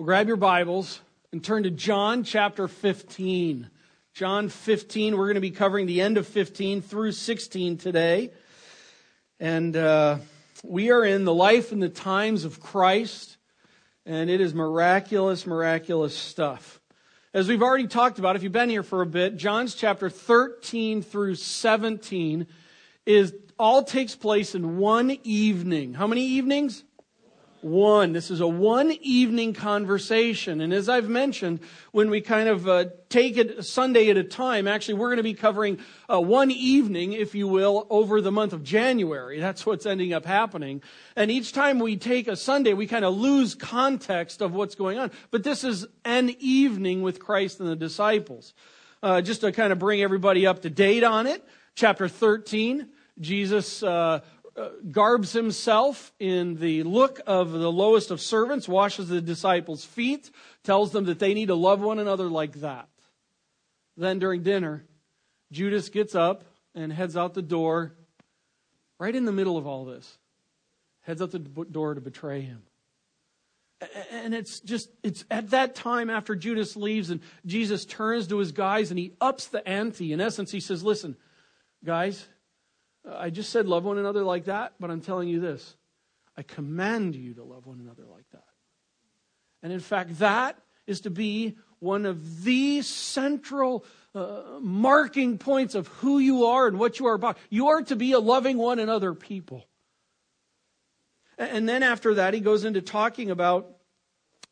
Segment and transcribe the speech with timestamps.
[0.00, 0.98] Well, grab your Bibles
[1.30, 3.68] and turn to John chapter 15.
[4.14, 8.30] John 15, we're going to be covering the end of 15 through 16 today.
[9.38, 10.16] And uh,
[10.64, 13.36] we are in the life and the times of Christ,
[14.06, 16.80] and it is miraculous, miraculous stuff.
[17.34, 21.02] As we've already talked about, if you've been here for a bit, John's chapter 13
[21.02, 22.46] through 17
[23.04, 25.92] is all takes place in one evening.
[25.92, 26.84] How many evenings?
[27.62, 28.12] One.
[28.12, 30.60] This is a one evening conversation.
[30.60, 31.60] And as I've mentioned,
[31.92, 35.22] when we kind of uh, take it Sunday at a time, actually, we're going to
[35.22, 35.78] be covering
[36.10, 39.40] uh, one evening, if you will, over the month of January.
[39.40, 40.82] That's what's ending up happening.
[41.16, 44.98] And each time we take a Sunday, we kind of lose context of what's going
[44.98, 45.10] on.
[45.30, 48.54] But this is an evening with Christ and the disciples.
[49.02, 51.42] Uh, just to kind of bring everybody up to date on it,
[51.74, 52.88] chapter 13,
[53.18, 54.20] Jesus uh,
[54.60, 60.30] Uh, garbs himself in the look of the lowest of servants, washes the disciples' feet,
[60.64, 62.86] tells them that they need to love one another like that.
[63.96, 64.84] Then during dinner,
[65.50, 66.44] Judas gets up
[66.74, 67.94] and heads out the door,
[68.98, 70.18] right in the middle of all this,
[71.00, 72.62] heads out the door to betray him.
[74.12, 78.52] And it's just, it's at that time after Judas leaves and Jesus turns to his
[78.52, 80.12] guys and he ups the ante.
[80.12, 81.16] In essence, he says, Listen,
[81.82, 82.26] guys,
[83.08, 85.76] I just said love one another like that, but I'm telling you this
[86.36, 88.44] I command you to love one another like that.
[89.62, 93.84] And in fact, that is to be one of the central
[94.14, 97.38] uh, marking points of who you are and what you are about.
[97.48, 99.66] You are to be a loving one another people.
[101.38, 103.76] And then after that, he goes into talking about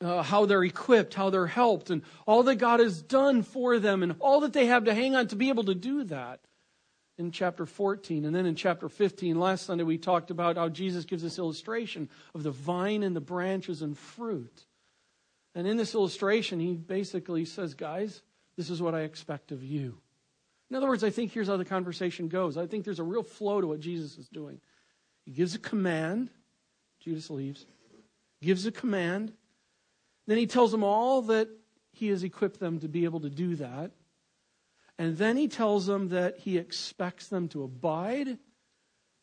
[0.00, 4.02] uh, how they're equipped, how they're helped, and all that God has done for them,
[4.02, 6.40] and all that they have to hang on to be able to do that
[7.18, 8.24] in chapter 14.
[8.24, 12.08] And then in chapter 15, last Sunday, we talked about how Jesus gives this illustration
[12.34, 14.64] of the vine and the branches and fruit.
[15.54, 18.22] And in this illustration, he basically says, guys,
[18.56, 19.98] this is what I expect of you.
[20.70, 22.56] In other words, I think here's how the conversation goes.
[22.56, 24.60] I think there's a real flow to what Jesus is doing.
[25.24, 26.30] He gives a command.
[27.00, 27.66] Judas leaves.
[28.40, 29.32] Gives a command.
[30.26, 31.48] Then he tells them all that
[31.92, 33.90] he has equipped them to be able to do that.
[34.98, 38.38] And then he tells them that he expects them to abide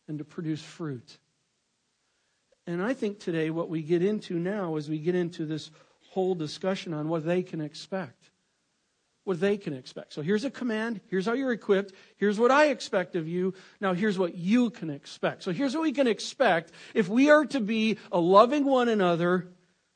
[0.08, 1.18] and to produce fruit.
[2.68, 5.70] And I think today what we get into now is we get into this
[6.12, 8.32] whole discussion on what they can expect.
[9.26, 10.14] What they can expect.
[10.14, 11.02] So here's a command.
[11.08, 11.94] Here's how you're equipped.
[12.18, 13.54] Here's what I expect of you.
[13.82, 15.44] Now here's what you can expect.
[15.44, 19.48] So here's what we can expect if we are to be a loving one another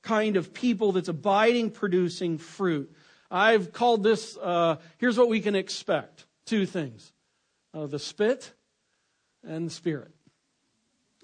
[0.01, 2.91] kind of people that's abiding, producing fruit.
[3.31, 7.12] I've called this, uh, here's what we can expect two things
[7.73, 8.53] uh, the spit
[9.44, 10.12] and the spirit.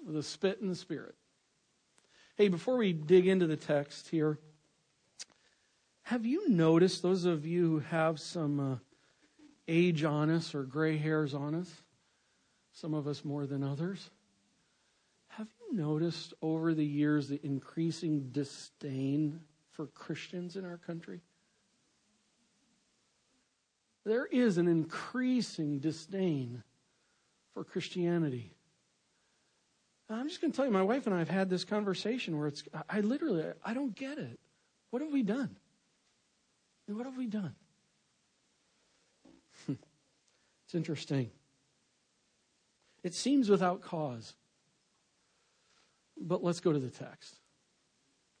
[0.06, 1.16] The spit and the spirit.
[2.36, 4.38] Hey, before we dig into the text here,
[6.02, 8.76] have you noticed, those of you who have some uh,
[9.66, 11.82] age on us or gray hairs on us,
[12.72, 14.10] some of us more than others,
[15.28, 19.40] have you noticed over the years the increasing disdain
[19.72, 21.22] for Christians in our country?
[24.06, 26.62] There is an increasing disdain
[27.52, 28.54] for Christianity.
[30.08, 32.46] I'm just going to tell you, my wife and I have had this conversation where
[32.46, 34.38] it's, I literally, I don't get it.
[34.90, 35.56] What have we done?
[36.86, 37.56] What have we done?
[39.66, 39.72] Hmm.
[40.64, 41.30] it's interesting.
[43.02, 44.34] It seems without cause.
[46.16, 47.40] But let's go to the text.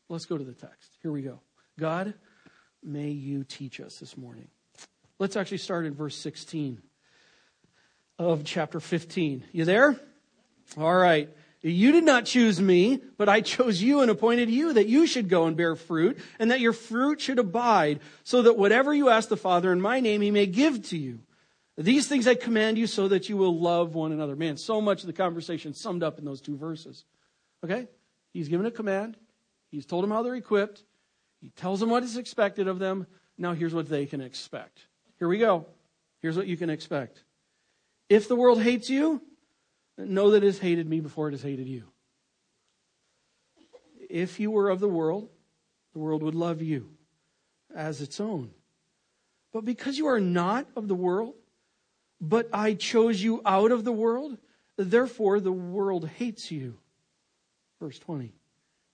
[0.08, 0.96] Let's go to the text.
[1.02, 1.40] Here we go.
[1.76, 2.14] God,
[2.84, 4.46] may you teach us this morning.
[5.18, 6.82] Let's actually start in verse 16
[8.18, 9.44] of chapter 15.
[9.52, 9.98] You there?
[10.76, 11.30] All right.
[11.62, 15.28] You did not choose me, but I chose you and appointed you that you should
[15.28, 19.28] go and bear fruit, and that your fruit should abide, so that whatever you ask
[19.28, 21.20] the Father in my name, he may give to you.
[21.78, 24.36] These things I command you so that you will love one another.
[24.36, 27.04] Man, so much of the conversation summed up in those two verses.
[27.64, 27.88] Okay?
[28.32, 29.16] He's given a command.
[29.70, 30.84] He's told them how they're equipped.
[31.40, 33.06] He tells them what is expected of them.
[33.36, 34.86] Now here's what they can expect.
[35.18, 35.66] Here we go.
[36.20, 37.22] Here's what you can expect.
[38.08, 39.22] If the world hates you,
[39.98, 41.84] know that it has hated me before it has hated you.
[44.08, 45.28] If you were of the world,
[45.92, 46.90] the world would love you
[47.74, 48.50] as its own.
[49.52, 51.34] But because you are not of the world,
[52.20, 54.38] but I chose you out of the world,
[54.76, 56.78] therefore the world hates you.
[57.80, 58.32] Verse 20.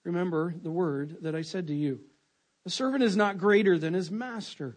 [0.04, 2.00] Remember the word that I said to you.
[2.64, 4.76] The servant is not greater than his master.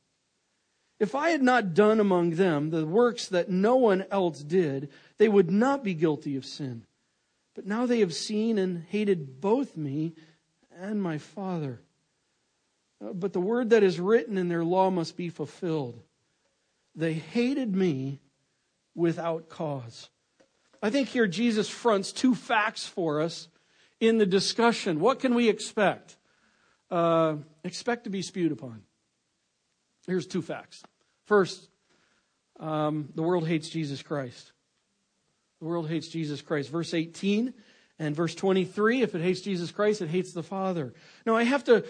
[1.01, 5.27] If I had not done among them the works that no one else did, they
[5.27, 6.85] would not be guilty of sin.
[7.55, 10.13] But now they have seen and hated both me
[10.79, 11.81] and my Father.
[13.03, 15.99] Uh, but the word that is written in their law must be fulfilled.
[16.93, 18.19] They hated me
[18.93, 20.11] without cause.
[20.83, 23.47] I think here Jesus fronts two facts for us
[23.99, 24.99] in the discussion.
[24.99, 26.15] What can we expect?
[26.91, 28.83] Uh, expect to be spewed upon.
[30.05, 30.83] Here's two facts.
[31.31, 31.69] First,
[32.59, 34.51] um, the world hates Jesus Christ.
[35.61, 36.69] The world hates Jesus Christ.
[36.69, 37.53] Verse 18
[37.99, 40.93] and verse 23 if it hates Jesus Christ, it hates the Father.
[41.25, 41.85] Now, I have to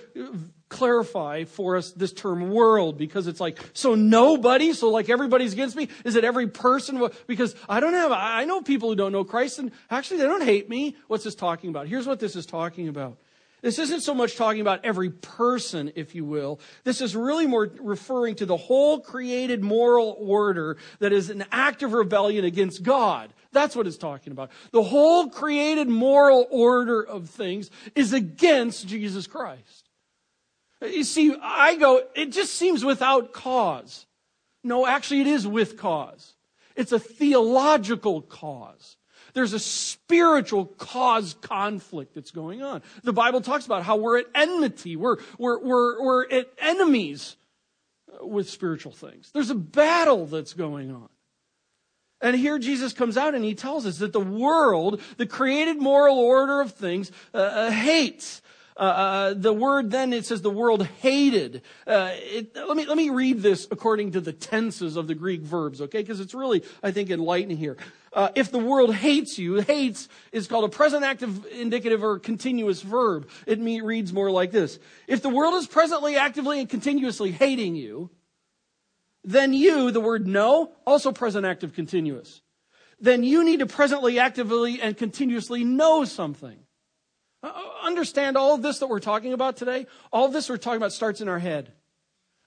[0.69, 5.75] clarify for us this term world because it's like, so nobody, so like everybody's against
[5.75, 5.89] me?
[6.05, 7.09] Is it every person?
[7.25, 10.43] Because I don't have, I know people who don't know Christ and actually they don't
[10.43, 10.95] hate me.
[11.07, 11.87] What's this talking about?
[11.87, 13.17] Here's what this is talking about.
[13.61, 16.59] This isn't so much talking about every person, if you will.
[16.83, 21.83] This is really more referring to the whole created moral order that is an act
[21.83, 23.31] of rebellion against God.
[23.51, 24.49] That's what it's talking about.
[24.71, 29.89] The whole created moral order of things is against Jesus Christ.
[30.81, 34.07] You see, I go, it just seems without cause.
[34.63, 36.33] No, actually, it is with cause.
[36.75, 38.97] It's a theological cause.
[39.33, 42.81] There's a spiritual cause conflict that's going on.
[43.03, 44.95] The Bible talks about how we're at enmity.
[44.95, 47.35] We're, we're, we're, we're at enemies
[48.21, 49.31] with spiritual things.
[49.33, 51.09] There's a battle that's going on.
[52.21, 56.19] And here Jesus comes out and he tells us that the world, the created moral
[56.19, 58.41] order of things, uh, uh, hates.
[58.77, 61.61] Uh, uh, the word then it says the world hated.
[61.85, 65.41] Uh, it, let me let me read this according to the tenses of the Greek
[65.41, 66.01] verbs, okay?
[66.01, 67.77] Because it's really I think enlightening here.
[68.13, 72.81] Uh, if the world hates you, hates is called a present active indicative or continuous
[72.81, 73.29] verb.
[73.47, 78.09] It reads more like this: If the world is presently, actively, and continuously hating you,
[79.23, 82.41] then you, the word know, also present active continuous.
[82.99, 86.59] Then you need to presently, actively, and continuously know something.
[87.41, 89.87] Uh, understand all of this that we're talking about today?
[90.11, 91.71] All of this we're talking about starts in our head.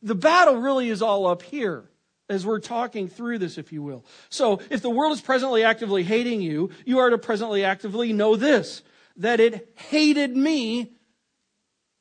[0.02, 1.90] The battle really is all up here
[2.28, 4.04] as we're talking through this, if you will.
[4.28, 8.36] So, if the world is presently actively hating you, you are to presently actively know
[8.36, 8.82] this,
[9.16, 10.92] that it hated me,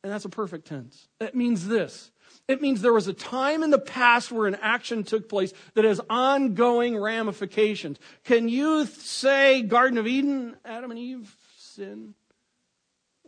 [0.03, 1.07] and that's a perfect tense.
[1.19, 2.11] That means this.
[2.47, 5.85] It means there was a time in the past where an action took place that
[5.85, 7.97] has ongoing ramifications.
[8.25, 12.15] Can you say Garden of Eden, Adam and Eve sin?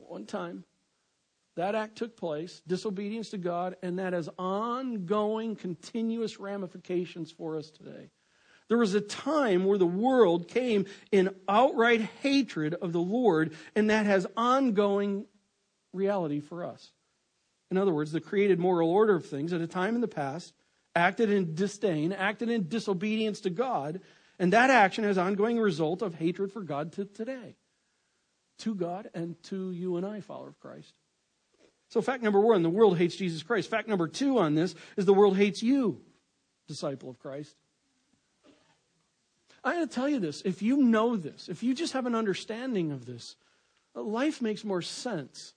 [0.08, 0.64] one time.
[1.56, 7.70] That act took place, disobedience to God, and that has ongoing, continuous ramifications for us
[7.70, 8.10] today.
[8.68, 13.90] There was a time where the world came in outright hatred of the Lord, and
[13.90, 15.26] that has ongoing
[15.94, 16.92] reality for us.
[17.72, 20.54] In other words, the created moral order of things at a time in the past
[20.96, 24.02] acted in disdain, acted in disobedience to God,
[24.40, 27.56] and that action has ongoing result of hatred for God to today
[28.60, 30.94] to God and to you and I, follower of Christ.
[31.96, 33.70] So, fact number one, the world hates Jesus Christ.
[33.70, 36.02] Fact number two on this is the world hates you,
[36.68, 37.56] disciple of Christ.
[39.64, 42.92] I gotta tell you this if you know this, if you just have an understanding
[42.92, 43.38] of this,
[43.94, 45.54] life makes more sense.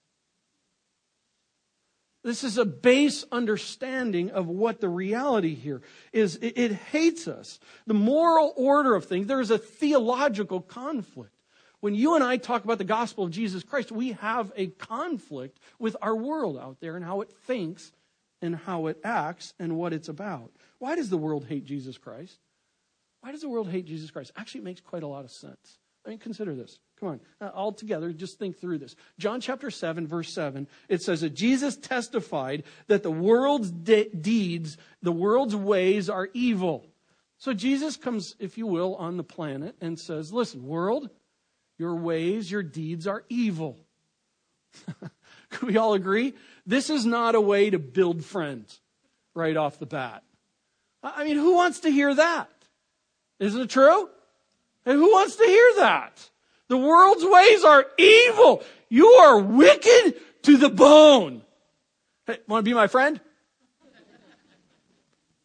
[2.23, 5.81] This is a base understanding of what the reality here
[6.13, 6.37] is.
[6.37, 7.59] It, it hates us.
[7.85, 11.33] The moral order of things, there is a theological conflict.
[11.81, 15.59] When you and I talk about the gospel of Jesus Christ, we have a conflict
[15.79, 17.91] with our world out there and how it thinks
[18.41, 20.51] and how it acts and what it's about.
[20.79, 22.37] Why does the world hate Jesus Christ?
[23.21, 24.31] Why does the world hate Jesus Christ?
[24.35, 25.79] Actually, it makes quite a lot of sense.
[26.05, 26.79] I mean, consider this.
[26.99, 28.95] Come on, uh, all together, just think through this.
[29.17, 34.77] John chapter 7, verse 7, it says that Jesus testified that the world's de- deeds,
[35.01, 36.85] the world's ways are evil.
[37.37, 41.09] So Jesus comes, if you will, on the planet and says, Listen, world,
[41.79, 43.79] your ways, your deeds are evil.
[45.49, 46.35] Could we all agree?
[46.65, 48.79] This is not a way to build friends
[49.33, 50.23] right off the bat.
[51.01, 52.49] I mean, who wants to hear that?
[53.39, 54.09] Isn't it true?
[54.85, 56.29] And who wants to hear that?
[56.67, 58.63] The world's ways are evil.
[58.89, 61.41] You are wicked to the bone.
[62.27, 63.19] Hey, want to be my friend?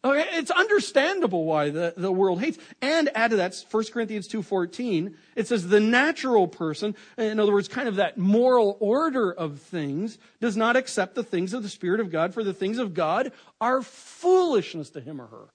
[0.05, 2.59] Okay, it's understandable why the, the world hates.
[2.79, 7.67] And add to that, 1 Corinthians 2.14, it says the natural person, in other words,
[7.67, 11.99] kind of that moral order of things, does not accept the things of the Spirit
[11.99, 15.45] of God, for the things of God are foolishness to him or her.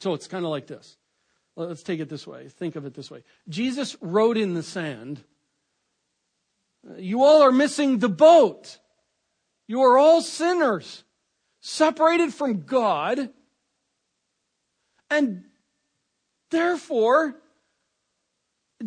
[0.00, 0.98] So it's kind of like this.
[1.56, 2.50] Let's take it this way.
[2.50, 3.24] Think of it this way.
[3.48, 5.24] Jesus wrote in the sand,
[6.98, 8.78] You all are missing the boat.
[9.66, 11.04] You are all sinners,
[11.60, 13.30] separated from God,
[15.10, 15.44] and
[16.50, 17.36] therefore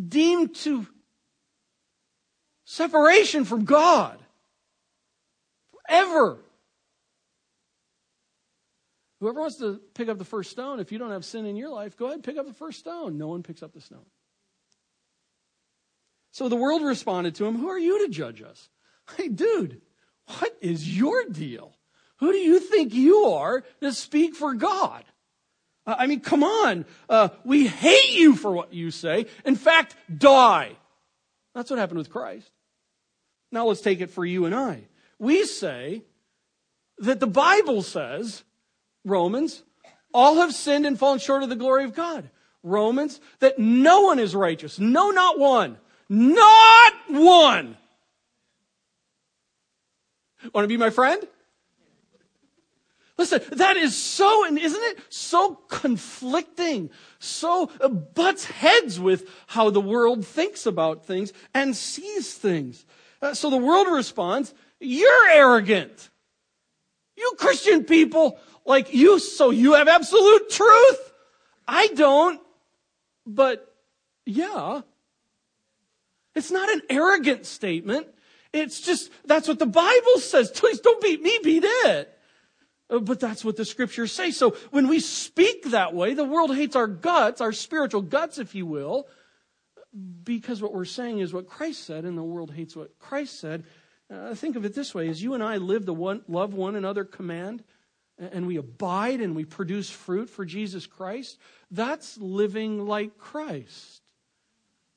[0.08, 0.88] deemed to
[2.66, 4.20] separation from God
[5.72, 6.40] forever.
[9.20, 11.70] Whoever wants to pick up the first stone, if you don't have sin in your
[11.70, 13.18] life, go ahead and pick up the first stone.
[13.18, 14.06] No one picks up the stone.
[16.32, 18.70] So the world responded to him, Who are you to judge us?
[19.18, 19.82] Hey, dude,
[20.38, 21.74] what is your deal?
[22.20, 25.04] Who do you think you are to speak for God?
[25.86, 26.86] I mean, come on.
[27.08, 29.26] Uh, we hate you for what you say.
[29.46, 30.76] In fact, die.
[31.56, 32.50] That's what happened with Christ.
[33.52, 34.84] Now let's take it for you and I.
[35.18, 36.04] We say
[37.00, 38.44] that the Bible says
[39.04, 39.64] Romans,
[40.14, 42.30] all have sinned and fallen short of the glory of God.
[42.62, 44.80] Romans, that no one is righteous.
[44.80, 45.78] No, not one.
[46.10, 47.78] Not one.
[50.54, 51.26] Want to be my friend?
[53.20, 59.70] Listen, that is so, and isn't it so conflicting, so uh, butts heads with how
[59.70, 62.86] the world thinks about things and sees things.
[63.22, 66.10] Uh, so the world responds, you're arrogant.
[67.18, 71.14] You Christian people like you, so you have absolute truth.
[71.68, 72.40] I don't,
[73.26, 73.76] but
[74.26, 74.80] yeah.
[76.36, 78.08] It's not an arrogant statement.
[78.54, 80.52] It's just, that's what the Bible says.
[80.52, 82.16] Please don't beat me, beat it.
[82.90, 84.32] Uh, but that's what the scriptures say.
[84.32, 88.56] So when we speak that way, the world hates our guts, our spiritual guts, if
[88.56, 89.08] you will,
[90.24, 93.64] because what we're saying is what Christ said, and the world hates what Christ said.
[94.12, 96.76] Uh, think of it this way: as you and I live the one, love one
[96.76, 97.64] another command,
[98.18, 101.38] and we abide and we produce fruit for Jesus Christ,
[101.72, 104.02] that's living like Christ.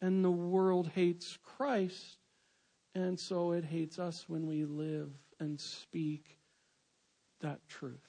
[0.01, 2.19] And the world hates Christ,
[2.95, 6.39] and so it hates us when we live and speak
[7.43, 8.09] that truth.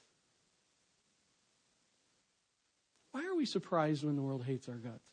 [3.12, 5.04] Why are we surprised when the world hates our guts?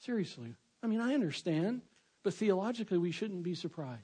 [0.00, 0.54] Seriously.
[0.82, 1.82] I mean, I understand,
[2.22, 4.00] but theologically, we shouldn't be surprised.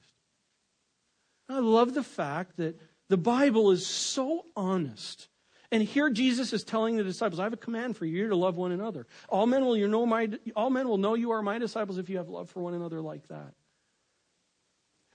[1.49, 5.29] I love the fact that the Bible is so honest.
[5.71, 8.57] And here Jesus is telling the disciples, I have a command for you to love
[8.57, 9.07] one another.
[9.29, 12.09] All men will you know my all men will know you are my disciples if
[12.09, 13.53] you have love for one another like that.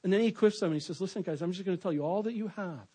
[0.05, 1.93] And then he equips them and he says, Listen, guys, I'm just going to tell
[1.93, 2.87] you all that you have.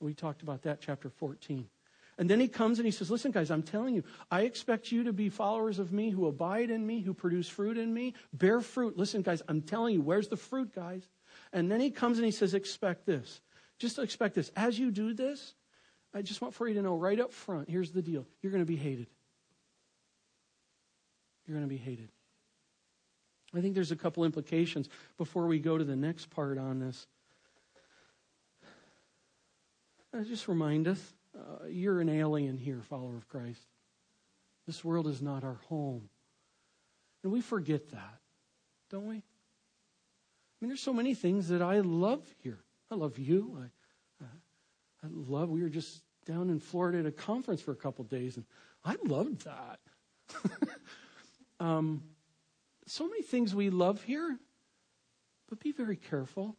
[0.00, 1.68] We talked about that chapter 14.
[2.16, 5.04] And then he comes and he says, Listen, guys, I'm telling you, I expect you
[5.04, 8.60] to be followers of me who abide in me, who produce fruit in me, bear
[8.60, 8.96] fruit.
[8.96, 11.08] Listen, guys, I'm telling you, where's the fruit, guys?
[11.52, 13.40] And then he comes and he says, Expect this.
[13.78, 14.52] Just expect this.
[14.54, 15.54] As you do this,
[16.14, 18.62] I just want for you to know right up front here's the deal you're going
[18.62, 19.08] to be hated.
[21.46, 22.10] You're going to be hated.
[23.54, 27.06] I think there's a couple implications before we go to the next part on this.
[30.12, 31.00] Uh, just remind us
[31.36, 33.66] uh, you're an alien here, follower of Christ.
[34.66, 36.08] This world is not our home.
[37.22, 38.20] And we forget that,
[38.90, 39.16] don't we?
[39.16, 39.20] I
[40.60, 42.60] mean, there's so many things that I love here.
[42.90, 43.58] I love you.
[43.60, 44.24] I,
[45.04, 48.36] I love, we were just down in Florida at a conference for a couple days,
[48.36, 48.46] and
[48.84, 49.80] I loved that.
[51.60, 52.02] um,
[52.86, 54.38] so many things we love here,
[55.48, 56.56] but be very careful.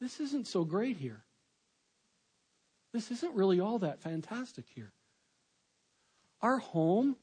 [0.00, 1.24] This isn't so great here.
[2.92, 4.92] This isn't really all that fantastic here.
[6.40, 7.16] Our home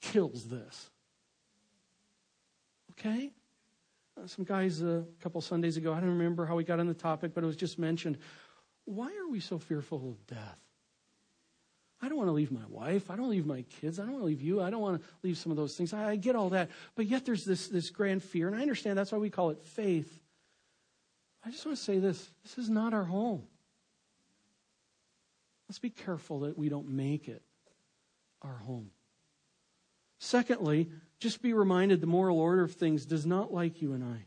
[0.00, 0.90] kills this.
[2.92, 3.32] Okay?
[4.16, 6.86] Uh, some guys uh, a couple Sundays ago, I don't remember how we got on
[6.86, 8.18] the topic, but it was just mentioned.
[8.84, 10.58] Why are we so fearful of death?
[12.02, 13.10] I don't want to leave my wife.
[13.10, 14.00] I don't leave my kids.
[14.00, 14.60] I don't want to leave you.
[14.60, 15.94] I don't want to leave some of those things.
[15.94, 16.68] I, I get all that.
[16.96, 19.62] But yet there's this, this grand fear, and I understand that's why we call it
[19.62, 20.20] faith.
[21.44, 23.44] I just want to say this this is not our home.
[25.68, 27.42] Let's be careful that we don't make it
[28.42, 28.90] our home.
[30.18, 34.26] Secondly, just be reminded the moral order of things does not like you and I.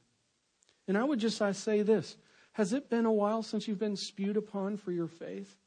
[0.88, 2.16] And I would just I say this
[2.54, 5.58] Has it been a while since you've been spewed upon for your faith?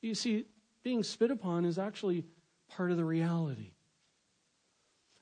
[0.00, 0.46] You see,
[0.82, 2.24] being spit upon is actually
[2.68, 3.72] part of the reality.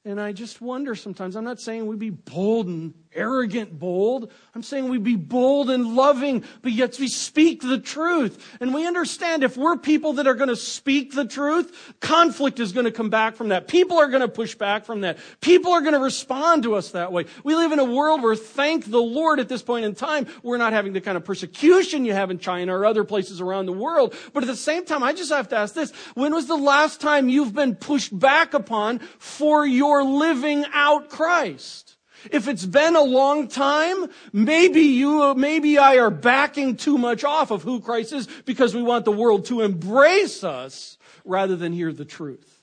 [0.09, 4.31] And I just wonder sometimes, I'm not saying we be bold and arrogant bold.
[4.55, 8.57] I'm saying we be bold and loving, but yet we speak the truth.
[8.61, 12.73] And we understand if we're people that are going to speak the truth, conflict is
[12.73, 13.69] going to come back from that.
[13.69, 15.19] People are going to push back from that.
[15.41, 17.27] People are going to respond to us that way.
[17.45, 20.57] We live in a world where, thank the Lord, at this point in time, we're
[20.57, 23.73] not having the kind of persecution you have in China or other places around the
[23.73, 24.15] world.
[24.33, 25.91] But at the same time, I just have to ask this.
[26.15, 31.09] When was the last time you've been pushed back upon for your for living out
[31.09, 31.97] Christ.
[32.31, 37.51] If it's been a long time, maybe you, maybe I are backing too much off
[37.51, 41.93] of who Christ is because we want the world to embrace us rather than hear
[41.93, 42.63] the truth.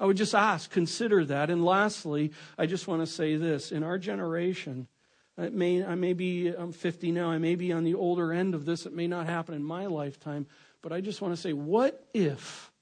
[0.00, 1.50] I would just ask, consider that.
[1.50, 3.70] And lastly, I just want to say this.
[3.70, 4.88] In our generation,
[5.36, 8.54] it may, I may be, I'm 50 now, I may be on the older end
[8.54, 8.86] of this.
[8.86, 10.46] It may not happen in my lifetime.
[10.80, 12.72] But I just want to say, what if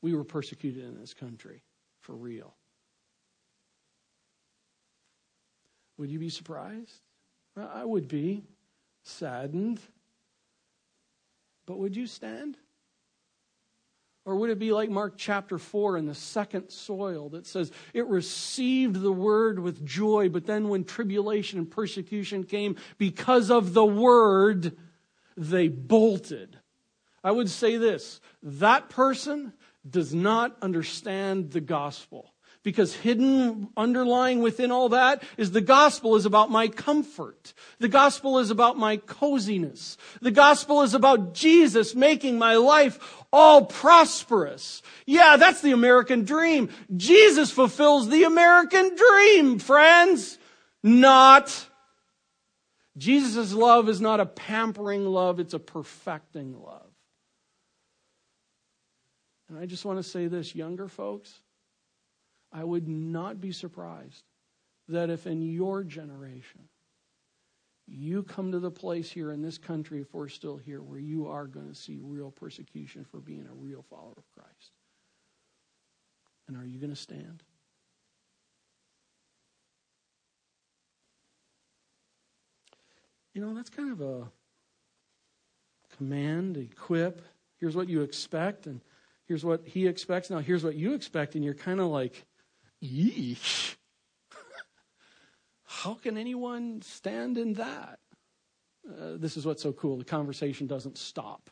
[0.00, 1.62] we were persecuted in this country?
[2.00, 2.54] For real.
[5.98, 7.00] Would you be surprised?
[7.56, 8.44] I would be
[9.02, 9.80] saddened.
[11.66, 12.56] But would you stand?
[14.24, 18.06] Or would it be like Mark chapter 4 in the second soil that says it
[18.06, 23.84] received the word with joy, but then when tribulation and persecution came because of the
[23.84, 24.76] word,
[25.36, 26.58] they bolted?
[27.24, 29.52] I would say this that person
[29.88, 32.32] does not understand the gospel.
[32.62, 37.54] Because hidden, underlying within all that is the gospel is about my comfort.
[37.78, 39.96] The gospel is about my coziness.
[40.20, 44.82] The gospel is about Jesus making my life all prosperous.
[45.06, 46.68] Yeah, that's the American dream.
[46.94, 50.36] Jesus fulfills the American dream, friends.
[50.82, 51.66] Not.
[52.98, 56.89] Jesus' love is not a pampering love, it's a perfecting love.
[59.50, 61.40] And I just want to say this, younger folks,
[62.52, 64.22] I would not be surprised
[64.88, 66.68] that if in your generation
[67.88, 71.26] you come to the place here in this country, if we're still here, where you
[71.26, 74.70] are going to see real persecution for being a real follower of Christ.
[76.46, 77.42] And are you going to stand?
[83.34, 84.30] You know, that's kind of a
[85.96, 87.22] command, equip.
[87.58, 88.66] Here's what you expect.
[88.66, 88.80] And
[89.30, 90.28] Here's what he expects.
[90.28, 91.36] Now, here's what you expect.
[91.36, 92.24] And you're kind of like,
[92.82, 93.76] yeesh.
[95.64, 98.00] How can anyone stand in that?
[98.84, 99.98] Uh, this is what's so cool.
[99.98, 101.48] The conversation doesn't stop.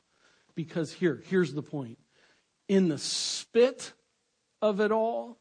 [0.56, 2.00] Because here, here's the point.
[2.66, 3.92] In the spit
[4.60, 5.38] of it all,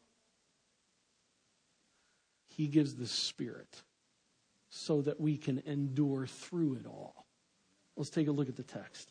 [2.46, 3.82] he gives the Spirit
[4.70, 7.26] so that we can endure through it all.
[7.96, 9.10] Let's take a look at the text.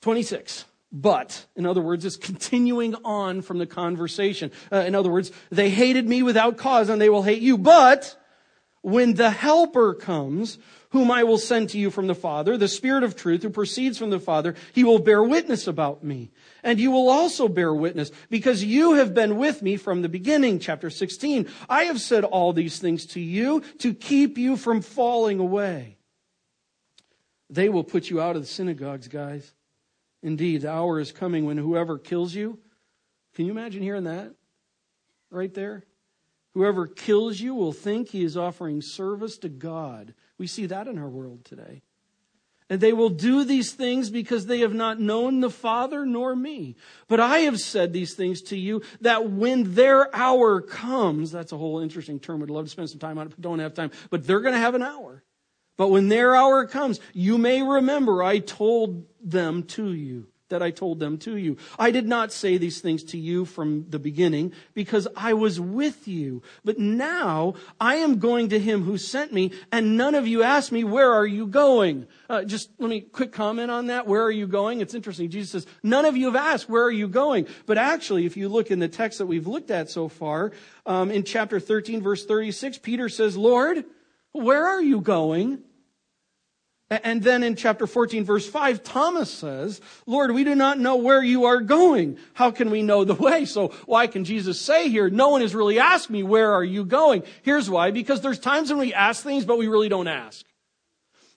[0.00, 0.64] 26.
[0.92, 4.50] But, in other words, it's continuing on from the conversation.
[4.72, 7.56] Uh, in other words, they hated me without cause and they will hate you.
[7.56, 8.16] But,
[8.82, 10.58] when the helper comes,
[10.90, 13.98] whom I will send to you from the Father, the Spirit of truth who proceeds
[13.98, 16.30] from the Father, he will bear witness about me.
[16.62, 20.58] And you will also bear witness because you have been with me from the beginning.
[20.58, 21.48] Chapter 16.
[21.68, 25.96] I have said all these things to you to keep you from falling away.
[27.48, 29.52] They will put you out of the synagogues, guys.
[30.22, 32.58] Indeed, the hour is coming when whoever kills you,
[33.34, 34.34] can you imagine hearing that
[35.30, 35.84] right there?
[36.54, 40.14] Whoever kills you will think he is offering service to God.
[40.36, 41.82] We see that in our world today.
[42.68, 46.76] And they will do these things because they have not known the Father nor me.
[47.08, 51.58] But I have said these things to you that when their hour comes, that's a
[51.58, 52.42] whole interesting term.
[52.42, 53.90] I'd love to spend some time on it, but don't have time.
[54.08, 55.24] But they're going to have an hour.
[55.80, 60.72] But when their hour comes, you may remember I told them to you, that I
[60.72, 61.56] told them to you.
[61.78, 66.06] I did not say these things to you from the beginning because I was with
[66.06, 66.42] you.
[66.66, 70.70] But now I am going to him who sent me and none of you asked
[70.70, 72.06] me, where are you going?
[72.28, 74.06] Uh, just let me quick comment on that.
[74.06, 74.82] Where are you going?
[74.82, 75.30] It's interesting.
[75.30, 77.46] Jesus says, none of you have asked, where are you going?
[77.64, 80.52] But actually, if you look in the text that we've looked at so far,
[80.84, 83.86] um, in chapter 13 verse 36, Peter says, Lord,
[84.32, 85.62] where are you going?
[86.90, 91.22] And then in chapter 14, verse 5, Thomas says, Lord, we do not know where
[91.22, 92.18] you are going.
[92.34, 93.44] How can we know the way?
[93.44, 96.84] So why can Jesus say here, no one has really asked me, where are you
[96.84, 97.22] going?
[97.42, 97.92] Here's why.
[97.92, 100.44] Because there's times when we ask things, but we really don't ask.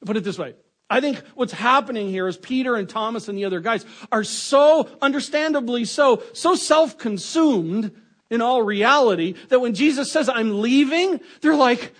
[0.03, 0.55] Put it this way.
[0.89, 4.89] I think what's happening here is Peter and Thomas and the other guys are so,
[5.03, 7.91] understandably so, so self-consumed
[8.31, 11.93] in all reality that when Jesus says, I'm leaving, they're like,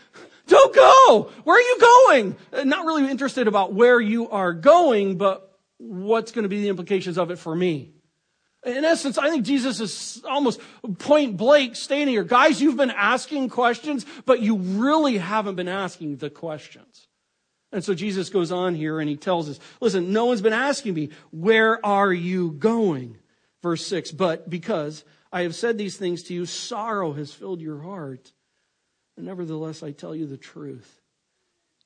[0.47, 1.31] don't go!
[1.43, 2.35] Where are you going?
[2.51, 6.69] Uh, not really interested about where you are going, but what's going to be the
[6.69, 7.93] implications of it for me?
[8.65, 10.61] In essence, I think Jesus is almost
[10.99, 16.17] point blank stating here, guys, you've been asking questions, but you really haven't been asking
[16.17, 17.07] the questions.
[17.73, 20.93] And so Jesus goes on here and he tells us, listen, no one's been asking
[20.93, 23.17] me, where are you going?
[23.61, 27.81] Verse 6, but because I have said these things to you, sorrow has filled your
[27.81, 28.31] heart.
[29.17, 31.01] Nevertheless, I tell you the truth.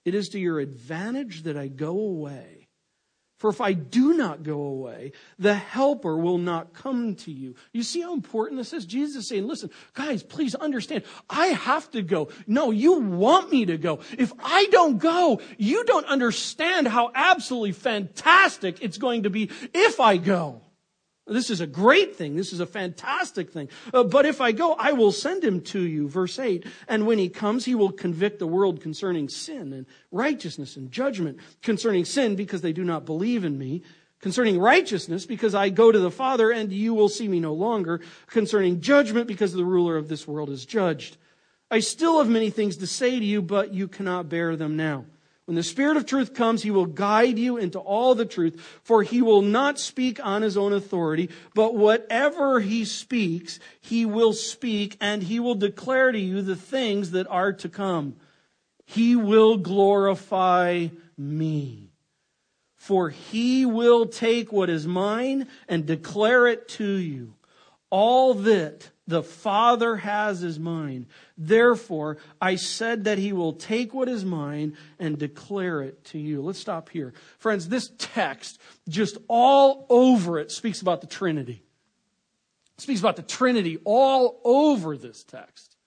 [0.05, 2.67] It is to your advantage that I go away.
[3.37, 7.53] For if I do not go away, the helper will not come to you.
[7.71, 8.85] You see how important this is?
[8.85, 11.03] Jesus is saying, listen, guys, please understand.
[11.29, 12.29] I have to go.
[12.47, 13.99] No, you want me to go.
[14.17, 19.99] If I don't go, you don't understand how absolutely fantastic it's going to be if
[19.99, 20.61] I go.
[21.27, 22.35] This is a great thing.
[22.35, 23.69] This is a fantastic thing.
[23.93, 26.07] Uh, but if I go, I will send him to you.
[26.07, 26.65] Verse 8.
[26.87, 31.39] And when he comes, he will convict the world concerning sin and righteousness and judgment.
[31.61, 33.83] Concerning sin, because they do not believe in me.
[34.19, 38.01] Concerning righteousness, because I go to the Father and you will see me no longer.
[38.27, 41.17] Concerning judgment, because the ruler of this world is judged.
[41.69, 45.05] I still have many things to say to you, but you cannot bear them now.
[45.47, 49.01] When the Spirit of truth comes, he will guide you into all the truth, for
[49.01, 54.97] he will not speak on his own authority, but whatever he speaks, he will speak,
[54.99, 58.17] and he will declare to you the things that are to come.
[58.83, 61.91] He will glorify me.
[62.75, 67.35] For he will take what is mine and declare it to you.
[67.89, 71.07] All that the Father has is mine.
[71.37, 76.41] Therefore, I said that he will take what is mine and declare it to you.
[76.41, 77.13] Let's stop here.
[77.39, 81.63] Friends, this text, just all over it, speaks about the Trinity.
[82.77, 85.77] It speaks about the Trinity all over this text.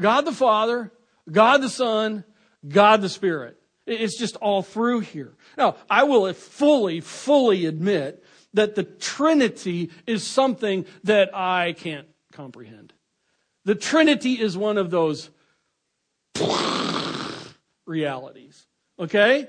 [0.00, 0.90] God the Father,
[1.30, 2.24] God the Son,
[2.66, 3.60] God the Spirit.
[3.86, 5.34] It's just all through here.
[5.56, 12.06] Now, I will fully, fully admit that the Trinity is something that I can't
[12.38, 12.92] comprehend.
[13.64, 15.28] The Trinity is one of those
[17.86, 18.64] realities.
[18.96, 19.48] Okay?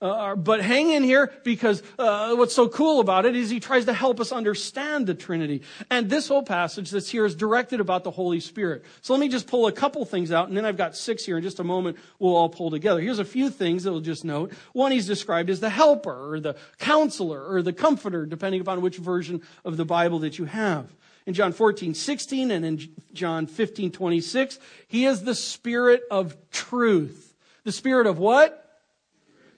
[0.00, 3.86] Uh, but hang in here because uh, what's so cool about it is he tries
[3.86, 5.62] to help us understand the Trinity.
[5.90, 8.84] And this whole passage that's here is directed about the Holy Spirit.
[9.00, 11.36] So let me just pull a couple things out, and then I've got six here.
[11.36, 13.00] In just a moment, we'll all pull together.
[13.00, 14.52] Here's a few things that we'll just note.
[14.72, 18.98] One, he's described as the helper, or the counselor, or the comforter, depending upon which
[18.98, 20.94] version of the Bible that you have
[21.30, 24.58] in John 14, 16 and in John 15, 26.
[24.88, 27.36] He is the spirit of truth.
[27.62, 28.66] The spirit of what?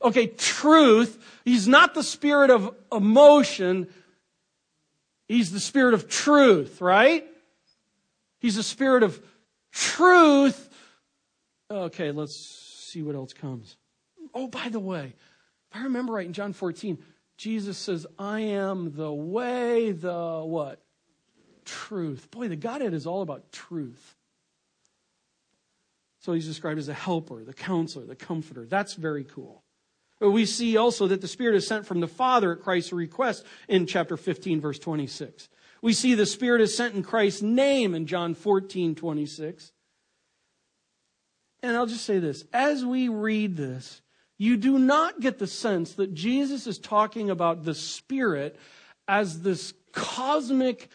[0.02, 1.40] Okay, truth.
[1.46, 3.88] He's not the spirit of emotion.
[5.28, 7.24] He's the spirit of truth, right?
[8.38, 9.18] He's the spirit of
[9.72, 10.68] truth.
[11.70, 13.78] Okay, let's see what else comes.
[14.35, 15.14] Oh, by the way,
[15.70, 16.98] if I remember right in John 14,
[17.38, 20.82] Jesus says, I am the way, the what?
[21.64, 22.31] Truth.
[22.31, 24.16] Boy, the Godhead is all about truth.
[26.20, 28.64] So he's described as a helper, the counselor, the comforter.
[28.64, 29.62] That's very cool.
[30.20, 33.44] But we see also that the Spirit is sent from the Father at Christ's request
[33.68, 35.48] in chapter 15, verse 26.
[35.83, 39.72] We see the Spirit is sent in Christ's name in John 14, 26.
[41.64, 44.01] And I'll just say this as we read this,
[44.38, 48.57] you do not get the sense that Jesus is talking about the Spirit
[49.09, 50.88] as this cosmic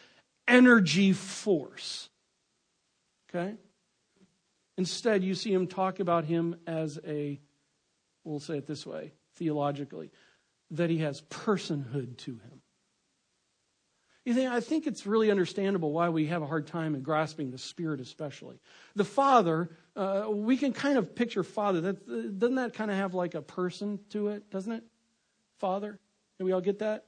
[0.48, 2.10] energy force.
[3.30, 3.56] Okay?
[4.78, 7.40] Instead, you see him talk about him as a,
[8.24, 10.12] we'll say it this way, theologically,
[10.72, 12.62] that he has personhood to him.
[14.28, 17.50] You think, I think it's really understandable why we have a hard time in grasping
[17.50, 18.60] the Spirit, especially.
[18.94, 21.80] The Father, uh, we can kind of picture Father.
[21.80, 24.84] That, doesn't that kind of have like a person to it, doesn't it?
[25.60, 25.98] Father?
[26.38, 27.06] Do we all get that?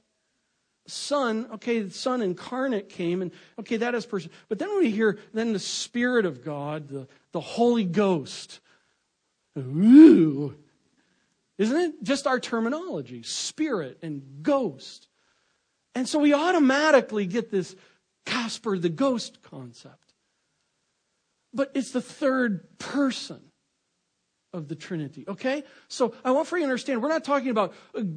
[0.90, 4.30] Son, okay, the Son incarnate came, and okay, that is person.
[4.48, 8.60] But then we hear then the Spirit of God, the, the Holy Ghost.
[9.58, 10.54] Ooh.
[11.58, 13.22] Isn't it just our terminology?
[13.22, 15.08] Spirit and ghost.
[15.94, 17.76] And so we automatically get this
[18.24, 20.14] Casper the ghost concept.
[21.52, 23.49] But it's the third person
[24.52, 25.24] of the Trinity.
[25.28, 25.62] Okay?
[25.88, 27.74] So I want for you to understand, we're not talking about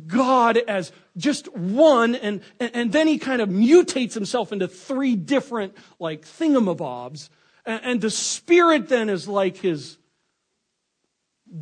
[0.07, 5.15] God as just one and, and, and then he kind of mutates himself into three
[5.15, 7.29] different like thingamabobs.
[7.65, 9.97] And, and the Spirit then is like his,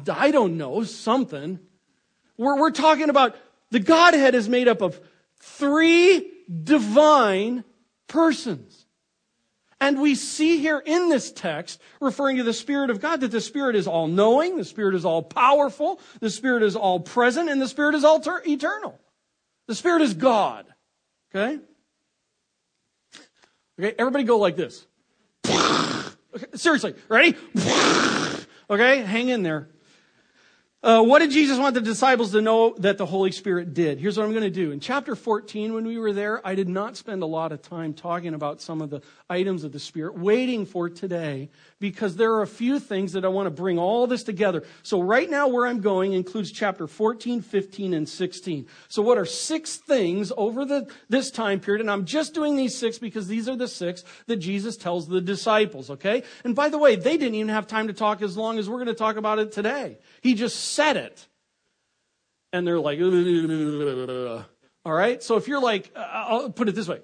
[0.10, 1.60] I don't know, something.
[2.38, 3.36] We're, we're talking about
[3.72, 5.00] the Godhead is made up of
[5.40, 6.32] three
[6.64, 7.64] divine
[8.08, 8.81] persons.
[9.82, 13.42] And we see here in this text, referring to the Spirit of God, that the
[13.42, 17.60] Spirit is all knowing, the Spirit is all powerful, the Spirit is all present, and
[17.60, 19.00] the Spirit is all ter- eternal.
[19.68, 20.68] The Spirit is God.
[21.34, 21.60] Okay?
[23.80, 24.86] Okay, everybody go like this.
[26.34, 27.36] Okay, seriously, ready?
[28.72, 29.68] Okay, hang in there.
[30.84, 34.00] Uh, what did Jesus want the disciples to know that the Holy Spirit did?
[34.00, 34.72] Here's what I'm going to do.
[34.72, 37.94] In chapter 14, when we were there, I did not spend a lot of time
[37.94, 42.42] talking about some of the items of the Spirit, waiting for today, because there are
[42.42, 44.64] a few things that I want to bring all this together.
[44.82, 48.66] So right now, where I'm going includes chapter 14, 15, and 16.
[48.88, 51.82] So what are six things over the, this time period?
[51.82, 55.22] And I'm just doing these six because these are the six that Jesus tells the
[55.22, 56.24] disciples, okay?
[56.44, 58.78] And by the way, they didn't even have time to talk as long as we're
[58.78, 60.00] going to talk about it today.
[60.22, 61.28] He just said it.
[62.54, 63.00] And they're like,
[64.86, 65.24] all right?
[65.24, 67.00] So if you're like, uh, I'll put it this way.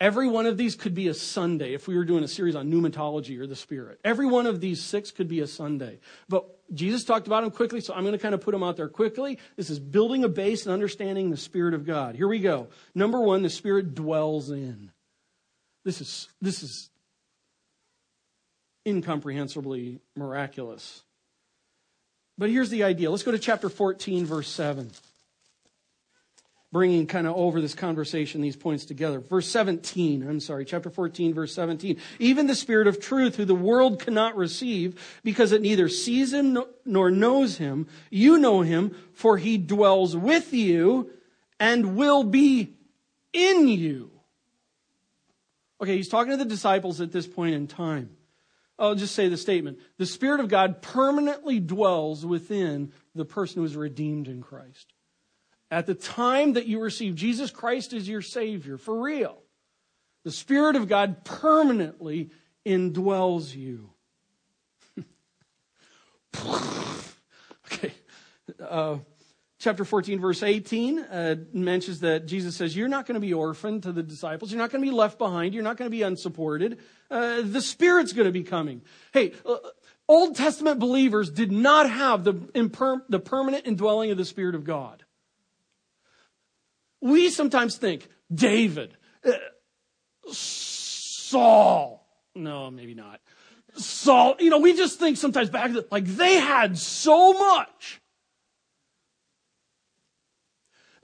[0.00, 2.70] Every one of these could be a Sunday if we were doing a series on
[2.70, 3.98] pneumatology or the Spirit.
[4.04, 5.98] Every one of these six could be a Sunday.
[6.28, 8.76] But Jesus talked about them quickly, so I'm going to kind of put them out
[8.76, 9.40] there quickly.
[9.56, 12.14] This is building a base and understanding the Spirit of God.
[12.14, 12.68] Here we go.
[12.94, 14.92] Number one, the Spirit dwells in.
[15.84, 16.90] This is, this is
[18.86, 21.02] incomprehensibly miraculous.
[22.38, 23.10] But here's the idea.
[23.10, 24.90] Let's go to chapter 14, verse 7.
[26.70, 29.20] Bringing kind of over this conversation, these points together.
[29.20, 31.98] Verse 17, I'm sorry, chapter 14, verse 17.
[32.18, 36.58] Even the Spirit of truth, who the world cannot receive, because it neither sees him
[36.84, 41.10] nor knows him, you know him, for he dwells with you
[41.58, 42.74] and will be
[43.32, 44.10] in you.
[45.80, 48.10] Okay, he's talking to the disciples at this point in time.
[48.78, 49.78] I'll just say the statement.
[49.96, 54.92] The Spirit of God permanently dwells within the person who is redeemed in Christ.
[55.70, 59.42] At the time that you receive Jesus Christ as your Savior, for real,
[60.24, 62.30] the Spirit of God permanently
[62.64, 63.90] indwells you.
[67.66, 67.92] okay.
[68.60, 68.98] Uh,
[69.58, 73.82] chapter 14, verse 18 uh, mentions that Jesus says, You're not going to be orphaned
[73.84, 74.50] to the disciples.
[74.50, 75.54] You're not going to be left behind.
[75.54, 76.78] You're not going to be unsupported.
[77.10, 78.82] Uh, the Spirit's going to be coming.
[79.12, 79.56] Hey, uh,
[80.08, 84.64] Old Testament believers did not have the, imper- the permanent indwelling of the Spirit of
[84.64, 85.04] God.
[87.00, 89.32] We sometimes think, David, uh,
[90.32, 92.06] Saul.
[92.34, 93.20] No, maybe not.
[93.74, 98.00] Saul, you know, we just think sometimes back, like they had so much.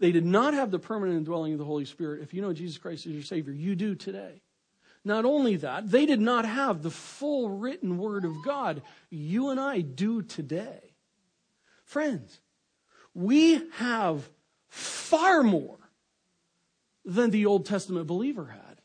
[0.04, 2.20] They did not have the permanent indwelling of the Holy Spirit.
[2.20, 4.42] If you know Jesus Christ as your Savior, you do today.
[5.02, 8.82] Not only that, they did not have the full written Word of God.
[9.08, 10.92] You and I do today.
[11.86, 12.38] Friends,
[13.14, 14.28] we have
[14.68, 15.78] far more
[17.06, 18.82] than the Old Testament believer had.